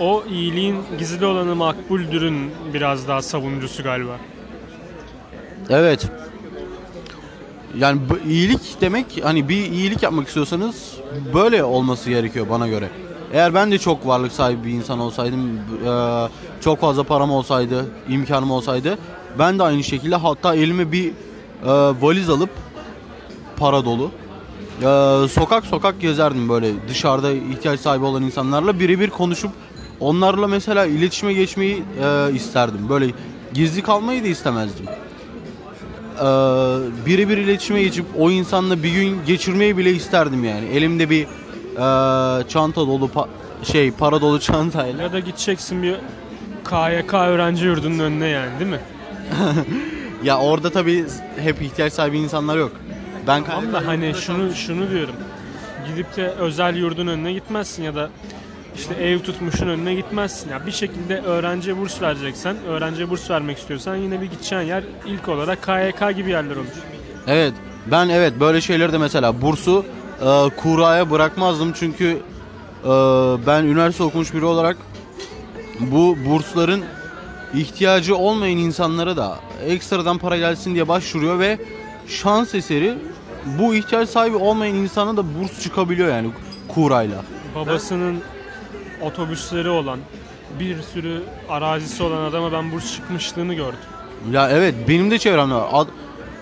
o 0.00 0.24
iyiliğin 0.30 0.76
gizli 0.98 1.26
olanı 1.26 1.54
makbuldürün 1.54 2.50
biraz 2.74 3.08
daha 3.08 3.22
savunucusu 3.22 3.82
galiba. 3.82 4.16
Evet. 5.70 6.08
Yani 7.78 8.00
bu 8.10 8.28
iyilik 8.28 8.80
demek 8.80 9.06
hani 9.22 9.48
bir 9.48 9.72
iyilik 9.72 10.02
yapmak 10.02 10.26
istiyorsanız 10.28 10.96
böyle 11.34 11.64
olması 11.64 12.10
gerekiyor 12.10 12.46
bana 12.50 12.68
göre. 12.68 12.88
Eğer 13.32 13.54
ben 13.54 13.70
de 13.70 13.78
çok 13.78 14.06
varlık 14.06 14.32
sahibi 14.32 14.64
bir 14.64 14.72
insan 14.72 14.98
olsaydım, 14.98 15.60
e, 15.86 16.28
çok 16.60 16.80
fazla 16.80 17.02
param 17.02 17.30
olsaydı, 17.30 17.86
imkanım 18.08 18.50
olsaydı 18.50 18.98
ben 19.38 19.58
de 19.58 19.62
aynı 19.62 19.84
şekilde 19.84 20.16
hatta 20.16 20.54
elime 20.54 20.92
bir 20.92 21.08
e, 21.08 21.12
valiz 22.00 22.30
alıp 22.30 22.50
para 23.56 23.84
dolu 23.84 24.10
e, 24.82 25.28
sokak 25.28 25.66
sokak 25.66 26.00
gezerdim 26.00 26.48
böyle 26.48 26.68
dışarıda 26.88 27.30
ihtiyaç 27.32 27.80
sahibi 27.80 28.04
olan 28.04 28.22
insanlarla 28.22 28.80
birebir 28.80 29.10
konuşup 29.10 29.50
onlarla 30.00 30.46
mesela 30.48 30.86
iletişime 30.86 31.32
geçmeyi 31.32 31.82
e, 32.02 32.32
isterdim. 32.34 32.88
Böyle 32.88 33.06
gizli 33.54 33.82
kalmayı 33.82 34.24
da 34.24 34.28
istemezdim 34.28 34.86
e, 36.18 36.24
birebir 37.06 37.38
iletişime 37.38 37.82
geçip 37.82 38.04
o 38.18 38.30
insanla 38.30 38.82
bir 38.82 38.90
gün 38.92 39.18
geçirmeyi 39.26 39.76
bile 39.78 39.90
isterdim 39.92 40.44
yani. 40.44 40.66
Elimde 40.66 41.10
bir 41.10 41.22
e, 41.22 42.48
çanta 42.48 42.80
dolu 42.80 43.06
pa- 43.06 43.28
şey 43.72 43.90
para 43.90 44.20
dolu 44.20 44.40
çantayla. 44.40 45.02
Ya 45.02 45.12
da 45.12 45.18
gideceksin 45.20 45.82
bir 45.82 45.94
KYK 46.70 47.14
öğrenci 47.14 47.64
yurdunun 47.64 47.98
önüne 47.98 48.28
yani 48.28 48.50
değil 48.60 48.70
mi? 48.70 48.80
Ya 50.24 50.38
orada 50.38 50.70
tabii 50.70 51.04
hep 51.36 51.62
ihtiyaç 51.62 51.92
sahibi 51.92 52.18
insanlar 52.18 52.56
yok. 52.56 52.72
Ben 53.26 53.44
Tamam 53.44 53.72
da 53.72 53.86
hani 53.86 54.14
şunu 54.14 54.54
şunu 54.54 54.90
diyorum. 54.90 55.14
Gidip 55.88 56.16
de 56.16 56.28
özel 56.28 56.76
yurdun 56.76 57.06
önüne 57.06 57.32
gitmezsin 57.32 57.82
ya 57.82 57.94
da 57.94 58.10
işte 58.76 58.94
ev 58.94 59.18
tutmuşun 59.18 59.68
önüne 59.68 59.94
gitmezsin. 59.94 60.50
Ya 60.50 60.66
bir 60.66 60.72
şekilde 60.72 61.20
öğrenciye 61.20 61.78
burs 61.78 62.02
vereceksen, 62.02 62.56
öğrenciye 62.68 63.10
burs 63.10 63.30
vermek 63.30 63.58
istiyorsan 63.58 63.96
yine 63.96 64.20
bir 64.20 64.26
gideceğin 64.26 64.62
yer 64.62 64.84
ilk 65.06 65.28
olarak 65.28 65.62
KYK 65.62 66.16
gibi 66.16 66.30
yerler 66.30 66.56
olur. 66.56 66.66
Evet. 67.26 67.52
Ben 67.86 68.08
evet 68.08 68.32
böyle 68.40 68.60
şeyleri 68.60 68.92
de 68.92 68.98
mesela 68.98 69.42
bursu 69.42 69.86
e, 70.20 70.50
kuraya 70.56 71.10
bırakmazdım 71.10 71.72
çünkü 71.72 72.18
ben 73.46 73.64
üniversite 73.64 74.04
okumuş 74.04 74.34
biri 74.34 74.44
olarak 74.44 74.76
bu 75.80 76.16
bursların 76.26 76.80
ihtiyacı 77.54 78.16
olmayan 78.16 78.58
insanlara 78.58 79.16
da 79.16 79.38
ekstradan 79.66 80.18
para 80.18 80.36
gelsin 80.36 80.74
diye 80.74 80.88
başvuruyor 80.88 81.38
ve 81.38 81.58
şans 82.06 82.54
eseri 82.54 82.94
bu 83.58 83.74
ihtiyaç 83.74 84.08
sahibi 84.08 84.36
olmayan 84.36 84.74
insana 84.74 85.16
da 85.16 85.22
burs 85.40 85.62
çıkabiliyor 85.62 86.08
yani 86.08 86.30
kurayla. 86.68 87.22
Babasının 87.54 88.20
otobüsleri 89.02 89.68
olan, 89.68 89.98
bir 90.60 90.82
sürü 90.82 91.22
arazisi 91.48 92.02
olan 92.02 92.24
adama 92.24 92.52
ben 92.52 92.72
burs 92.72 92.94
çıkmışlığını 92.94 93.54
gördüm. 93.54 93.78
Ya 94.32 94.50
evet 94.50 94.74
benim 94.88 95.10
de 95.10 95.18
çevremde 95.18 95.54
var. 95.54 95.68
Ad- 95.72 95.88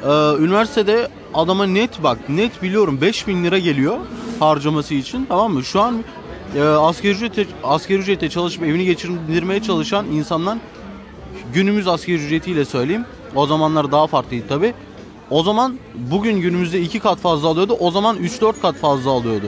e, 0.02 0.42
üniversitede 0.44 1.08
adama 1.34 1.66
net 1.66 2.02
bak 2.02 2.18
net 2.28 2.62
biliyorum 2.62 3.00
5000 3.00 3.44
lira 3.44 3.58
geliyor 3.58 3.96
harcaması 4.40 4.94
için 4.94 5.26
tamam 5.28 5.52
mı? 5.52 5.64
Şu 5.64 5.80
an 5.80 6.04
e, 6.56 6.62
asgari 6.62 7.12
ücrete 7.12 7.46
asgari 7.64 7.98
ücrete 7.98 8.28
çalışıp 8.30 8.62
evini 8.62 8.84
geçindirmeye 8.84 9.62
çalışan 9.62 10.06
insanlar 10.06 10.58
günümüz 11.54 11.88
asgari 11.88 12.16
ücretiyle 12.16 12.64
söyleyeyim. 12.64 13.04
O 13.34 13.46
zamanlar 13.46 13.92
daha 13.92 14.06
farklıydı 14.06 14.48
tabi. 14.48 14.74
O 15.30 15.42
zaman 15.42 15.78
bugün 15.94 16.40
günümüzde 16.40 16.80
iki 16.80 17.00
kat 17.00 17.18
fazla 17.18 17.48
alıyordu. 17.48 17.76
O 17.80 17.90
zaman 17.90 18.16
3-4 18.16 18.60
kat 18.60 18.74
fazla 18.76 19.10
alıyordu. 19.10 19.46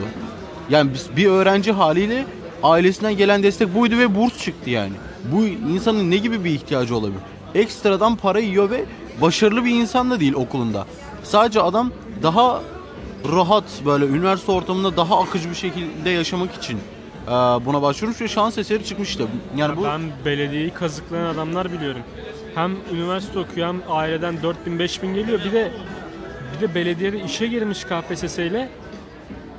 Yani 0.69 0.91
bir 1.17 1.27
öğrenci 1.27 1.71
haliyle 1.71 2.25
ailesinden 2.63 3.17
gelen 3.17 3.43
destek 3.43 3.75
buydu 3.75 3.97
ve 3.97 4.15
burs 4.15 4.37
çıktı 4.43 4.69
yani. 4.69 4.93
Bu 5.31 5.45
insanın 5.45 6.11
ne 6.11 6.17
gibi 6.17 6.43
bir 6.43 6.49
ihtiyacı 6.49 6.95
olabilir? 6.95 7.19
Ekstradan 7.55 8.15
para 8.15 8.39
yiyor 8.39 8.69
ve 8.69 8.85
başarılı 9.21 9.65
bir 9.65 9.71
insan 9.71 10.11
da 10.11 10.19
değil 10.19 10.33
okulunda. 10.33 10.85
Sadece 11.23 11.61
adam 11.61 11.91
daha 12.23 12.61
rahat 13.31 13.63
böyle 13.85 14.05
üniversite 14.05 14.51
ortamında 14.51 14.97
daha 14.97 15.19
akıcı 15.21 15.49
bir 15.49 15.55
şekilde 15.55 16.09
yaşamak 16.09 16.55
için 16.55 16.79
buna 17.65 17.81
başvurmuş 17.81 18.21
ve 18.21 18.27
şans 18.27 18.57
eseri 18.57 18.85
çıkmıştı. 18.85 19.27
Yani 19.57 19.77
bu 19.77 19.83
Ben 19.83 20.01
belediyeyi 20.25 20.69
kazıklayan 20.69 21.25
adamlar 21.25 21.71
biliyorum. 21.73 22.01
Hem 22.55 22.75
üniversite 22.93 23.39
okuyor 23.39 23.67
hem 23.67 23.81
aileden 23.89 24.43
4000 24.43 24.79
5000 24.79 25.13
geliyor. 25.13 25.39
Bir 25.45 25.53
de 25.53 25.71
bir 26.55 26.61
de 26.61 26.75
belediyede 26.75 27.23
işe 27.23 27.47
girmiş 27.47 27.83
KPSS 27.83 28.39
ile 28.39 28.69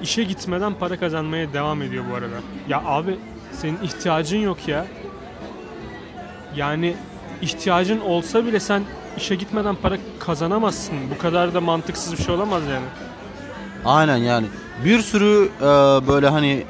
işe 0.03 0.25
gitmeden 0.25 0.75
para 0.75 1.01
kazanmaya 1.01 1.53
devam 1.53 1.83
ediyor 1.83 2.05
bu 2.11 2.15
arada. 2.15 2.37
Ya 2.69 2.83
abi 2.87 3.17
senin 3.53 3.79
ihtiyacın 3.83 4.39
yok 4.39 4.69
ya. 4.69 4.87
Yani 6.57 6.95
ihtiyacın 7.43 8.01
olsa 8.01 8.47
bile 8.47 8.61
sen 8.61 8.83
işe 9.17 9.35
gitmeden 9.35 9.75
para 9.75 9.97
kazanamazsın. 10.19 10.95
Bu 11.15 11.19
kadar 11.19 11.55
da 11.55 11.61
mantıksız 11.61 12.19
bir 12.19 12.23
şey 12.25 12.35
olamaz 12.35 12.63
yani. 12.71 12.87
Aynen 13.85 14.17
yani. 14.17 14.47
Bir 14.85 15.01
sürü 15.01 15.49
e, 15.61 15.65
böyle 16.09 16.29
hani 16.29 16.65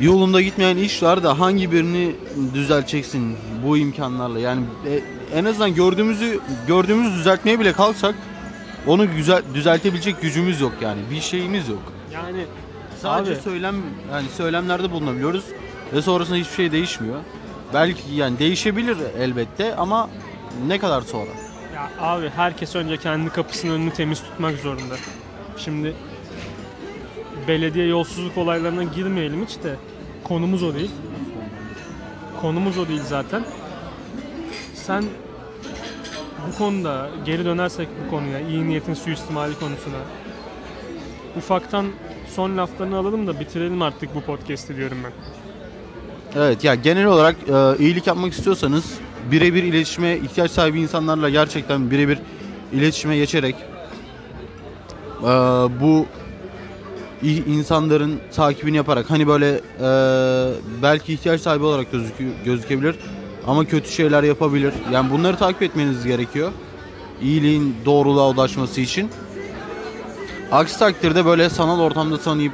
yolunda 0.00 0.40
gitmeyen 0.40 0.76
iş 0.76 1.02
var 1.02 1.22
da 1.22 1.40
hangi 1.40 1.72
birini 1.72 2.16
düzelteceksin 2.54 3.36
bu 3.66 3.76
imkanlarla? 3.76 4.38
Yani 4.40 4.64
e, 4.86 5.00
en 5.38 5.44
azından 5.44 5.74
gördüğümüzü 5.74 6.40
gördüğümüz 6.66 7.14
düzeltmeye 7.14 7.60
bile 7.60 7.72
kalksak 7.72 8.14
onu 8.86 9.16
güzel 9.16 9.42
düzeltebilecek 9.54 10.22
gücümüz 10.22 10.60
yok 10.60 10.72
yani. 10.80 11.00
Bir 11.10 11.20
şeyimiz 11.20 11.68
yok. 11.68 11.82
Yani 12.12 12.44
Sadece 13.02 13.32
Abi. 13.32 13.40
söylem 13.40 13.76
yani 14.12 14.28
söylemlerde 14.36 14.90
bulunabiliyoruz 14.90 15.44
ve 15.92 16.02
sonrasında 16.02 16.36
hiçbir 16.36 16.54
şey 16.54 16.72
değişmiyor. 16.72 17.16
Belki 17.74 18.14
yani 18.14 18.38
değişebilir 18.38 18.96
elbette 19.18 19.74
ama 19.76 20.10
ne 20.66 20.78
kadar 20.78 21.00
sonra? 21.02 21.30
Ya 21.74 21.90
abi 22.00 22.28
herkes 22.36 22.76
önce 22.76 22.96
kendi 22.96 23.30
kapısının 23.30 23.72
önünü 23.72 23.90
temiz 23.92 24.22
tutmak 24.22 24.58
zorunda. 24.58 24.94
Şimdi 25.56 25.94
belediye 27.48 27.86
yolsuzluk 27.86 28.38
olaylarına 28.38 28.82
girmeyelim 28.82 29.44
hiç 29.46 29.62
de 29.62 29.76
konumuz 30.24 30.62
o 30.62 30.74
değil. 30.74 30.90
Konumuz 32.40 32.78
o 32.78 32.88
değil 32.88 33.02
zaten. 33.08 33.44
Sen 34.74 35.04
bu 36.48 36.58
konuda 36.58 37.10
geri 37.26 37.44
dönersek 37.44 37.88
bu 38.04 38.10
konuya, 38.10 38.40
iyi 38.40 38.68
niyetin 38.68 38.94
suistimali 38.94 39.54
konusuna 39.54 39.98
ufaktan 41.36 41.86
son 42.34 42.56
laflarını 42.56 42.96
alalım 42.96 43.26
da 43.26 43.40
bitirelim 43.40 43.82
artık 43.82 44.14
bu 44.14 44.20
podcast'i 44.20 44.76
diyorum 44.76 44.98
ben. 45.04 45.12
Evet 46.36 46.64
ya 46.64 46.74
genel 46.74 47.06
olarak 47.06 47.36
e, 47.48 47.84
iyilik 47.84 48.06
yapmak 48.06 48.32
istiyorsanız 48.32 48.84
birebir 49.30 49.62
iletişime 49.62 50.16
ihtiyaç 50.16 50.50
sahibi 50.50 50.80
insanlarla 50.80 51.30
gerçekten 51.30 51.90
birebir 51.90 52.18
iletişime 52.72 53.16
geçerek 53.16 53.56
e, 55.20 55.26
bu 55.80 56.06
insanların 57.22 58.20
takibini 58.36 58.76
yaparak 58.76 59.10
hani 59.10 59.26
böyle 59.26 59.48
e, 59.80 59.88
belki 60.82 61.12
ihtiyaç 61.12 61.40
sahibi 61.40 61.64
olarak 61.64 61.92
gözükü- 61.92 62.44
gözükebilir 62.44 62.96
ama 63.46 63.64
kötü 63.64 63.90
şeyler 63.90 64.22
yapabilir. 64.22 64.74
Yani 64.92 65.10
bunları 65.10 65.36
takip 65.36 65.62
etmeniz 65.62 66.04
gerekiyor. 66.06 66.52
İyiliğin 67.22 67.76
doğruluğa 67.84 68.30
ulaşması 68.30 68.80
için. 68.80 69.10
Aksi 70.52 70.78
takdirde 70.78 71.26
böyle 71.26 71.50
sanal 71.50 71.80
ortamda 71.80 72.18
tanıyıp 72.18 72.52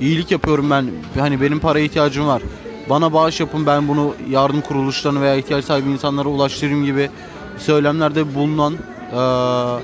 iyilik 0.00 0.30
yapıyorum 0.30 0.70
ben. 0.70 0.86
Hani 1.18 1.40
benim 1.40 1.58
paraya 1.58 1.84
ihtiyacım 1.84 2.26
var. 2.26 2.42
Bana 2.90 3.12
bağış 3.12 3.40
yapın 3.40 3.66
ben 3.66 3.88
bunu 3.88 4.14
yardım 4.30 4.60
kuruluşlarına 4.60 5.20
veya 5.20 5.36
ihtiyaç 5.36 5.64
sahibi 5.64 5.90
insanlara 5.90 6.28
ulaştırayım 6.28 6.84
gibi 6.84 7.10
söylemlerde 7.58 8.34
bulunan 8.34 8.72
eee, 8.72 9.82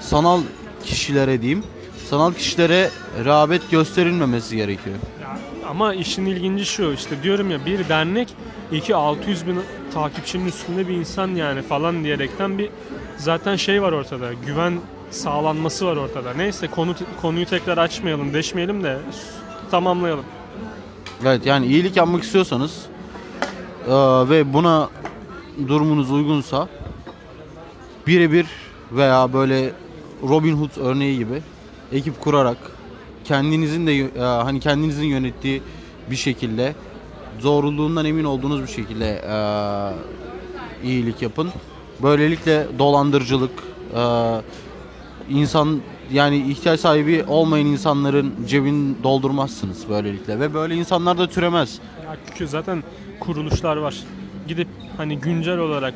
sanal 0.00 0.40
kişilere 0.84 1.42
diyeyim. 1.42 1.62
Sanal 2.12 2.32
kişilere 2.32 2.90
rağbet 3.24 3.70
gösterilmemesi 3.70 4.56
gerekiyor. 4.56 4.96
Ama 5.68 5.94
işin 5.94 6.26
ilginci 6.26 6.64
şu 6.64 6.92
işte 6.92 7.22
diyorum 7.22 7.50
ya 7.50 7.66
bir 7.66 7.88
dernek 7.88 8.28
iki 8.72 8.94
600 8.96 9.46
bin 9.46 9.60
takipçinin 9.94 10.46
üstünde 10.46 10.88
bir 10.88 10.94
insan 10.94 11.28
yani 11.28 11.62
falan 11.62 12.04
diyerekten 12.04 12.58
bir 12.58 12.70
zaten 13.16 13.56
şey 13.56 13.82
var 13.82 13.92
ortada 13.92 14.32
güven 14.46 14.80
sağlanması 15.10 15.86
var 15.86 15.96
ortada. 15.96 16.34
Neyse 16.34 16.66
konu 16.66 16.94
konuyu 17.22 17.46
tekrar 17.46 17.78
açmayalım 17.78 18.34
deşmeyelim 18.34 18.84
de 18.84 18.98
tamamlayalım. 19.70 20.24
Evet 21.22 21.46
yani 21.46 21.66
iyilik 21.66 21.96
yapmak 21.96 22.22
istiyorsanız 22.22 22.86
eee, 23.88 23.94
ve 24.28 24.52
buna 24.52 24.88
durumunuz 25.68 26.10
uygunsa 26.10 26.68
birebir 28.06 28.46
veya 28.92 29.32
böyle 29.32 29.72
Robin 30.28 30.52
Hood 30.56 30.76
örneği 30.76 31.18
gibi 31.18 31.42
ekip 31.92 32.20
kurarak 32.20 32.56
kendinizin 33.24 33.86
de 33.86 33.98
e, 33.98 34.08
hani 34.18 34.60
kendinizin 34.60 35.06
yönettiği 35.06 35.62
bir 36.10 36.16
şekilde 36.16 36.74
doğruluğundan 37.42 38.04
emin 38.04 38.24
olduğunuz 38.24 38.62
bir 38.62 38.68
şekilde 38.68 39.06
e, 39.06 39.36
iyilik 40.88 41.22
yapın. 41.22 41.50
Böylelikle 42.02 42.66
dolandırıcılık 42.78 43.50
e, 43.96 44.02
insan 45.30 45.80
yani 46.12 46.36
ihtiyaç 46.36 46.80
sahibi 46.80 47.24
olmayan 47.28 47.66
insanların 47.66 48.34
cebini 48.48 49.02
doldurmazsınız 49.02 49.88
böylelikle 49.88 50.40
ve 50.40 50.54
böyle 50.54 50.74
insanlar 50.74 51.18
da 51.18 51.28
türemez. 51.28 51.80
Ya 52.04 52.16
çünkü 52.26 52.48
zaten 52.48 52.82
kuruluşlar 53.20 53.76
var. 53.76 53.94
Gidip 54.48 54.68
hani 54.96 55.18
güncel 55.18 55.58
olarak 55.58 55.94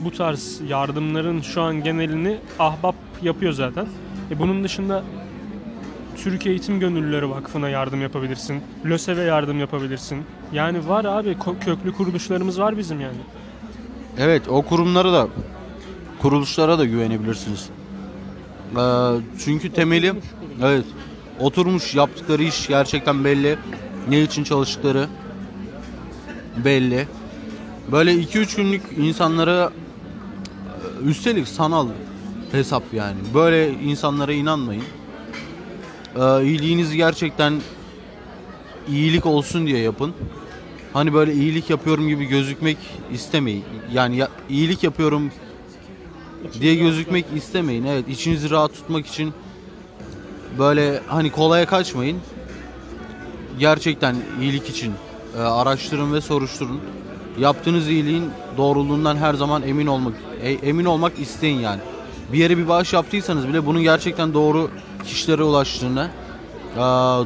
bu 0.00 0.10
tarz 0.10 0.60
yardımların 0.68 1.40
şu 1.40 1.62
an 1.62 1.82
genelini 1.82 2.38
ahbap 2.58 2.94
yapıyor 3.22 3.52
zaten. 3.52 3.86
E 4.30 4.38
bunun 4.38 4.64
dışında 4.64 5.02
Türk 6.16 6.46
Eğitim 6.46 6.80
Gönüllüleri 6.80 7.30
Vakfı'na 7.30 7.68
yardım 7.68 8.02
yapabilirsin. 8.02 8.62
LÖSEV'e 8.84 9.22
yardım 9.22 9.60
yapabilirsin. 9.60 10.18
Yani 10.52 10.88
var 10.88 11.04
abi 11.04 11.36
köklü 11.60 11.92
kuruluşlarımız 11.92 12.60
var 12.60 12.78
bizim 12.78 13.00
yani. 13.00 13.16
Evet 14.18 14.48
o 14.48 14.62
kurumlara 14.62 15.12
da 15.12 15.28
kuruluşlara 16.22 16.78
da 16.78 16.84
güvenebilirsiniz. 16.84 17.68
Ee, 18.76 18.80
çünkü 19.38 19.72
temeli 19.72 20.12
evet 20.62 20.84
oturmuş 21.40 21.94
yaptıkları 21.94 22.42
iş 22.42 22.66
gerçekten 22.66 23.24
belli. 23.24 23.58
Ne 24.08 24.22
için 24.22 24.44
çalıştıkları 24.44 25.08
belli. 26.64 27.08
Böyle 27.92 28.12
2-3 28.12 28.56
günlük 28.56 28.82
insanlara 28.96 29.70
üstelik 31.04 31.48
sanal 31.48 31.88
hesap 32.52 32.82
yani. 32.92 33.16
Böyle 33.34 33.70
insanlara 33.72 34.32
inanmayın. 34.32 34.84
Ee, 36.16 36.44
iyiliğinizi 36.44 36.96
gerçekten 36.96 37.60
iyilik 38.88 39.26
olsun 39.26 39.66
diye 39.66 39.78
yapın. 39.78 40.12
Hani 40.92 41.14
böyle 41.14 41.34
iyilik 41.34 41.70
yapıyorum 41.70 42.08
gibi 42.08 42.24
gözükmek 42.24 42.78
istemeyin. 43.12 43.64
Yani 43.92 44.16
ya, 44.16 44.28
iyilik 44.48 44.82
yapıyorum 44.82 45.30
diye 46.60 46.74
gözükmek 46.74 47.24
istemeyin. 47.36 47.84
Evet 47.84 48.08
içinizi 48.08 48.50
rahat 48.50 48.72
tutmak 48.72 49.06
için 49.06 49.34
böyle 50.58 51.00
hani 51.06 51.30
kolaya 51.30 51.66
kaçmayın. 51.66 52.18
Gerçekten 53.58 54.16
iyilik 54.40 54.68
için 54.68 54.92
e, 55.38 55.40
araştırın 55.40 56.12
ve 56.12 56.20
soruşturun. 56.20 56.80
Yaptığınız 57.38 57.88
iyiliğin 57.88 58.30
doğruluğundan 58.56 59.16
her 59.16 59.34
zaman 59.34 59.62
emin 59.62 59.86
olmak 59.86 60.14
e, 60.42 60.50
emin 60.52 60.84
olmak 60.84 61.18
isteyin 61.18 61.60
yani. 61.60 61.80
Bir 62.32 62.38
yere 62.38 62.58
bir 62.58 62.68
bağış 62.68 62.92
yaptıysanız 62.92 63.48
bile 63.48 63.66
bunun 63.66 63.82
gerçekten 63.82 64.34
doğru 64.34 64.70
kişilere 65.06 65.42
ulaştığını 65.42 66.08
e, 66.74 66.78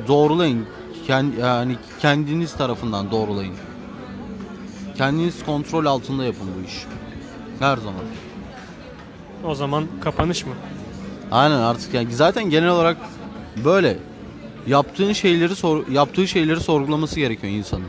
doğrulayın. 0.08 0.66
Kend, 1.06 1.38
yani 1.38 1.76
kendiniz 2.00 2.52
tarafından 2.56 3.10
doğrulayın. 3.10 3.54
Kendiniz 4.96 5.44
kontrol 5.46 5.86
altında 5.86 6.24
yapın 6.24 6.48
bu 6.58 6.66
iş. 6.66 6.74
Her 7.58 7.76
zaman. 7.76 8.02
O 9.44 9.54
zaman 9.54 9.86
kapanış 10.00 10.46
mı? 10.46 10.52
Aynen 11.30 11.58
artık 11.58 11.94
yani 11.94 12.14
zaten 12.14 12.50
genel 12.50 12.68
olarak 12.68 12.96
böyle 13.64 13.98
yaptığın 14.66 15.12
şeyleri 15.12 15.56
sor, 15.56 15.88
yaptığı 15.88 16.28
şeyleri 16.28 16.60
sorgulaması 16.60 17.20
gerekiyor 17.20 17.52
insanın. 17.52 17.86